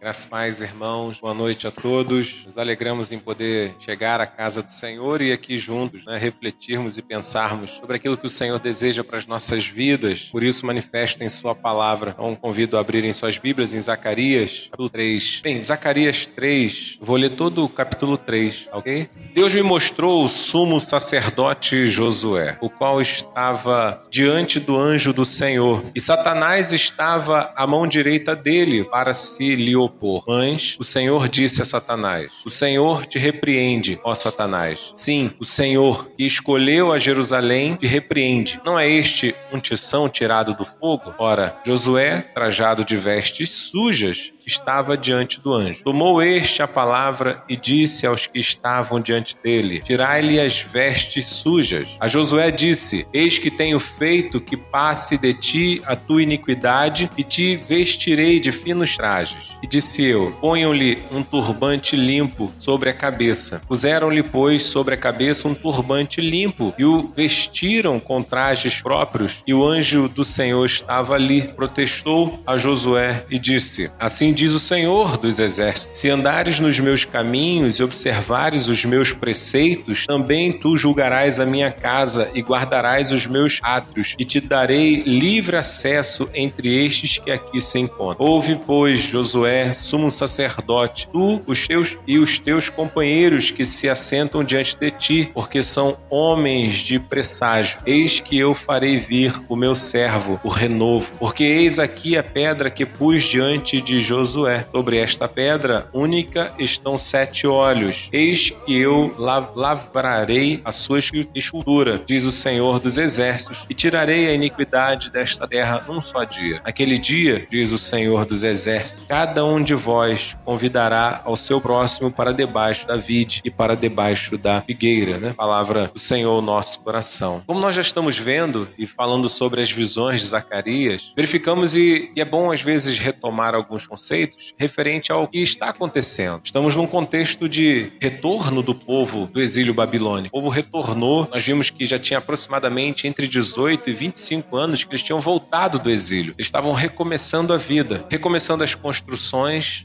Graças 0.00 0.24
paz, 0.24 0.60
irmãos. 0.60 1.18
Boa 1.18 1.34
noite 1.34 1.66
a 1.66 1.72
todos. 1.72 2.44
Nos 2.46 2.56
alegramos 2.56 3.10
em 3.10 3.18
poder 3.18 3.74
chegar 3.80 4.20
à 4.20 4.28
casa 4.28 4.62
do 4.62 4.70
Senhor 4.70 5.20
e 5.20 5.32
aqui 5.32 5.58
juntos, 5.58 6.06
né, 6.06 6.16
refletirmos 6.16 6.96
e 6.96 7.02
pensarmos 7.02 7.72
sobre 7.72 7.96
aquilo 7.96 8.16
que 8.16 8.26
o 8.26 8.30
Senhor 8.30 8.60
deseja 8.60 9.02
para 9.02 9.18
as 9.18 9.26
nossas 9.26 9.66
vidas. 9.66 10.28
Por 10.30 10.44
isso, 10.44 10.64
manifesta 10.64 11.24
em 11.24 11.28
Sua 11.28 11.52
palavra. 11.52 12.12
Então, 12.12 12.36
convido 12.36 12.76
a 12.76 12.80
abrirem 12.80 13.12
suas 13.12 13.38
Bíblias 13.38 13.74
em 13.74 13.82
Zacarias, 13.82 14.66
capítulo 14.66 14.88
3. 14.88 15.40
Bem, 15.42 15.64
Zacarias 15.64 16.26
3, 16.26 16.98
vou 17.00 17.16
ler 17.16 17.30
todo 17.30 17.64
o 17.64 17.68
capítulo 17.68 18.16
3, 18.16 18.68
ok? 18.72 19.08
Deus 19.34 19.52
me 19.52 19.64
mostrou 19.64 20.22
o 20.22 20.28
sumo 20.28 20.78
sacerdote 20.78 21.88
Josué, 21.88 22.56
o 22.60 22.70
qual 22.70 23.02
estava 23.02 24.00
diante 24.08 24.60
do 24.60 24.76
anjo 24.76 25.12
do 25.12 25.24
Senhor, 25.24 25.82
e 25.92 26.00
Satanás 26.00 26.72
estava 26.72 27.52
à 27.56 27.66
mão 27.66 27.84
direita 27.84 28.36
dele 28.36 28.84
para 28.84 29.12
se 29.12 29.56
lhe 29.56 29.74
opor. 29.88 30.24
Mas 30.26 30.76
o 30.78 30.84
Senhor 30.84 31.28
disse 31.28 31.60
a 31.60 31.64
Satanás: 31.64 32.30
O 32.44 32.50
Senhor 32.50 33.04
te 33.06 33.18
repreende, 33.18 33.98
ó 34.04 34.14
Satanás. 34.14 34.90
Sim, 34.94 35.30
o 35.38 35.44
Senhor 35.44 36.08
que 36.16 36.24
escolheu 36.24 36.92
a 36.92 36.98
Jerusalém 36.98 37.76
te 37.76 37.86
repreende. 37.86 38.60
Não 38.64 38.78
é 38.78 38.88
este 38.88 39.34
um 39.52 39.58
tição 39.58 40.08
tirado 40.08 40.54
do 40.54 40.64
fogo? 40.64 41.14
Ora, 41.18 41.56
Josué, 41.64 42.20
trajado 42.34 42.84
de 42.84 42.96
vestes 42.96 43.50
sujas, 43.50 44.32
estava 44.48 44.96
diante 44.96 45.40
do 45.40 45.52
anjo. 45.52 45.84
Tomou 45.84 46.22
este 46.22 46.62
a 46.62 46.66
palavra 46.66 47.42
e 47.48 47.56
disse 47.56 48.06
aos 48.06 48.26
que 48.26 48.38
estavam 48.38 49.00
diante 49.00 49.36
dele: 49.42 49.80
Tirai-lhe 49.80 50.40
as 50.40 50.60
vestes 50.60 51.26
sujas. 51.26 51.86
A 52.00 52.08
Josué 52.08 52.50
disse: 52.50 53.06
Eis 53.12 53.38
que 53.38 53.50
tenho 53.50 53.78
feito 53.78 54.40
que 54.40 54.56
passe 54.56 55.18
de 55.18 55.34
ti 55.34 55.82
a 55.84 55.94
tua 55.94 56.22
iniquidade 56.22 57.10
e 57.16 57.22
te 57.22 57.56
vestirei 57.56 58.40
de 58.40 58.50
finos 58.50 58.96
trajes. 58.96 59.52
E 59.62 59.66
disse 59.78 60.04
eu: 60.04 60.32
Ponham-lhe 60.40 60.98
um 61.12 61.22
turbante 61.22 61.94
limpo 61.94 62.52
sobre 62.58 62.90
a 62.90 62.92
cabeça. 62.92 63.62
Puseram-lhe, 63.68 64.24
pois, 64.24 64.62
sobre 64.62 64.94
a 64.94 64.98
cabeça 64.98 65.46
um 65.46 65.54
turbante 65.54 66.20
limpo 66.20 66.74
e 66.76 66.84
o 66.84 67.12
vestiram 67.14 68.00
com 68.00 68.20
trajes 68.20 68.82
próprios. 68.82 69.38
E 69.46 69.54
o 69.54 69.64
anjo 69.64 70.08
do 70.08 70.24
Senhor 70.24 70.64
estava 70.66 71.14
ali, 71.14 71.42
protestou 71.42 72.40
a 72.44 72.56
Josué 72.56 73.24
e 73.30 73.38
disse: 73.38 73.88
Assim 74.00 74.32
diz 74.32 74.52
o 74.52 74.58
Senhor 74.58 75.16
dos 75.16 75.38
Exércitos: 75.38 75.96
Se 75.96 76.10
andares 76.10 76.58
nos 76.58 76.80
meus 76.80 77.04
caminhos 77.04 77.78
e 77.78 77.82
observares 77.82 78.66
os 78.66 78.84
meus 78.84 79.12
preceitos, 79.12 80.06
também 80.06 80.52
tu 80.52 80.76
julgarás 80.76 81.38
a 81.38 81.46
minha 81.46 81.70
casa 81.70 82.28
e 82.34 82.42
guardarás 82.42 83.12
os 83.12 83.28
meus 83.28 83.60
átrios, 83.62 84.16
e 84.18 84.24
te 84.24 84.40
darei 84.40 85.04
livre 85.04 85.56
acesso 85.56 86.28
entre 86.34 86.84
estes 86.84 87.18
que 87.18 87.30
aqui 87.30 87.60
se 87.60 87.78
encontram. 87.78 88.26
Ouve, 88.26 88.56
pois, 88.56 89.00
Josué, 89.00 89.67
sumo 89.74 90.10
sacerdote, 90.10 91.08
tu, 91.12 91.42
os 91.46 91.66
teus 91.66 91.96
e 92.06 92.18
os 92.18 92.38
teus 92.38 92.68
companheiros 92.68 93.50
que 93.50 93.64
se 93.64 93.88
assentam 93.88 94.44
diante 94.44 94.76
de 94.76 94.90
ti, 94.90 95.30
porque 95.34 95.62
são 95.62 95.96
homens 96.10 96.74
de 96.74 96.98
presságio. 96.98 97.78
Eis 97.86 98.20
que 98.20 98.38
eu 98.38 98.54
farei 98.54 98.96
vir 98.96 99.34
o 99.48 99.56
meu 99.56 99.74
servo, 99.74 100.40
o 100.44 100.48
renovo, 100.48 101.12
porque 101.18 101.44
eis 101.44 101.78
aqui 101.78 102.16
a 102.16 102.22
pedra 102.22 102.70
que 102.70 102.84
pus 102.86 103.24
diante 103.24 103.80
de 103.80 104.00
Josué 104.00 104.66
Sobre 104.72 104.98
esta 104.98 105.28
pedra 105.28 105.88
única 105.92 106.52
estão 106.58 106.96
sete 106.96 107.46
olhos. 107.46 108.08
Eis 108.12 108.50
que 108.64 108.78
eu 108.78 109.14
lavrarei 109.18 110.60
a 110.64 110.72
sua 110.72 111.00
escultura, 111.34 112.00
diz 112.06 112.24
o 112.24 112.32
Senhor 112.32 112.78
dos 112.78 112.98
Exércitos, 112.98 113.66
e 113.68 113.74
tirarei 113.74 114.28
a 114.28 114.34
iniquidade 114.34 115.10
desta 115.10 115.46
terra 115.46 115.84
num 115.88 116.00
só 116.00 116.24
dia. 116.24 116.60
Aquele 116.64 116.98
dia, 116.98 117.46
diz 117.50 117.72
o 117.72 117.78
Senhor 117.78 118.24
dos 118.24 118.42
Exércitos, 118.42 119.04
cada 119.08 119.44
um 119.44 119.57
de 119.64 119.74
vós 119.74 120.36
convidará 120.44 121.22
ao 121.24 121.36
seu 121.36 121.60
próximo 121.60 122.10
para 122.10 122.32
debaixo 122.32 122.86
da 122.86 122.96
vide 122.96 123.40
e 123.44 123.50
para 123.50 123.74
debaixo 123.74 124.36
da 124.36 124.60
figueira, 124.60 125.18
né? 125.18 125.34
Palavra 125.36 125.90
do 125.92 125.98
Senhor, 125.98 126.40
nosso 126.42 126.80
coração. 126.80 127.42
Como 127.46 127.60
nós 127.60 127.74
já 127.74 127.82
estamos 127.82 128.18
vendo 128.18 128.68
e 128.78 128.86
falando 128.86 129.28
sobre 129.28 129.60
as 129.60 129.70
visões 129.70 130.20
de 130.20 130.26
Zacarias, 130.26 131.12
verificamos 131.16 131.74
e, 131.74 132.10
e 132.14 132.20
é 132.20 132.24
bom 132.24 132.50
às 132.50 132.60
vezes 132.60 132.98
retomar 132.98 133.54
alguns 133.54 133.86
conceitos 133.86 134.52
referente 134.56 135.10
ao 135.12 135.26
que 135.28 135.38
está 135.38 135.70
acontecendo. 135.70 136.40
Estamos 136.44 136.76
num 136.76 136.86
contexto 136.86 137.48
de 137.48 137.92
retorno 138.00 138.62
do 138.62 138.74
povo 138.74 139.28
do 139.32 139.40
exílio 139.40 139.74
babilônico. 139.74 140.36
O 140.36 140.40
povo 140.40 140.48
retornou, 140.48 141.28
nós 141.32 141.44
vimos 141.44 141.70
que 141.70 141.86
já 141.86 141.98
tinha 141.98 142.18
aproximadamente 142.18 143.06
entre 143.06 143.26
18 143.26 143.90
e 143.90 143.92
25 143.92 144.56
anos 144.56 144.84
que 144.84 144.90
eles 144.90 145.02
tinham 145.02 145.20
voltado 145.20 145.78
do 145.78 145.90
exílio. 145.90 146.34
Eles 146.36 146.46
estavam 146.46 146.72
recomeçando 146.72 147.52
a 147.52 147.56
vida, 147.56 148.04
recomeçando 148.10 148.64
as 148.64 148.74
construções, 148.74 149.28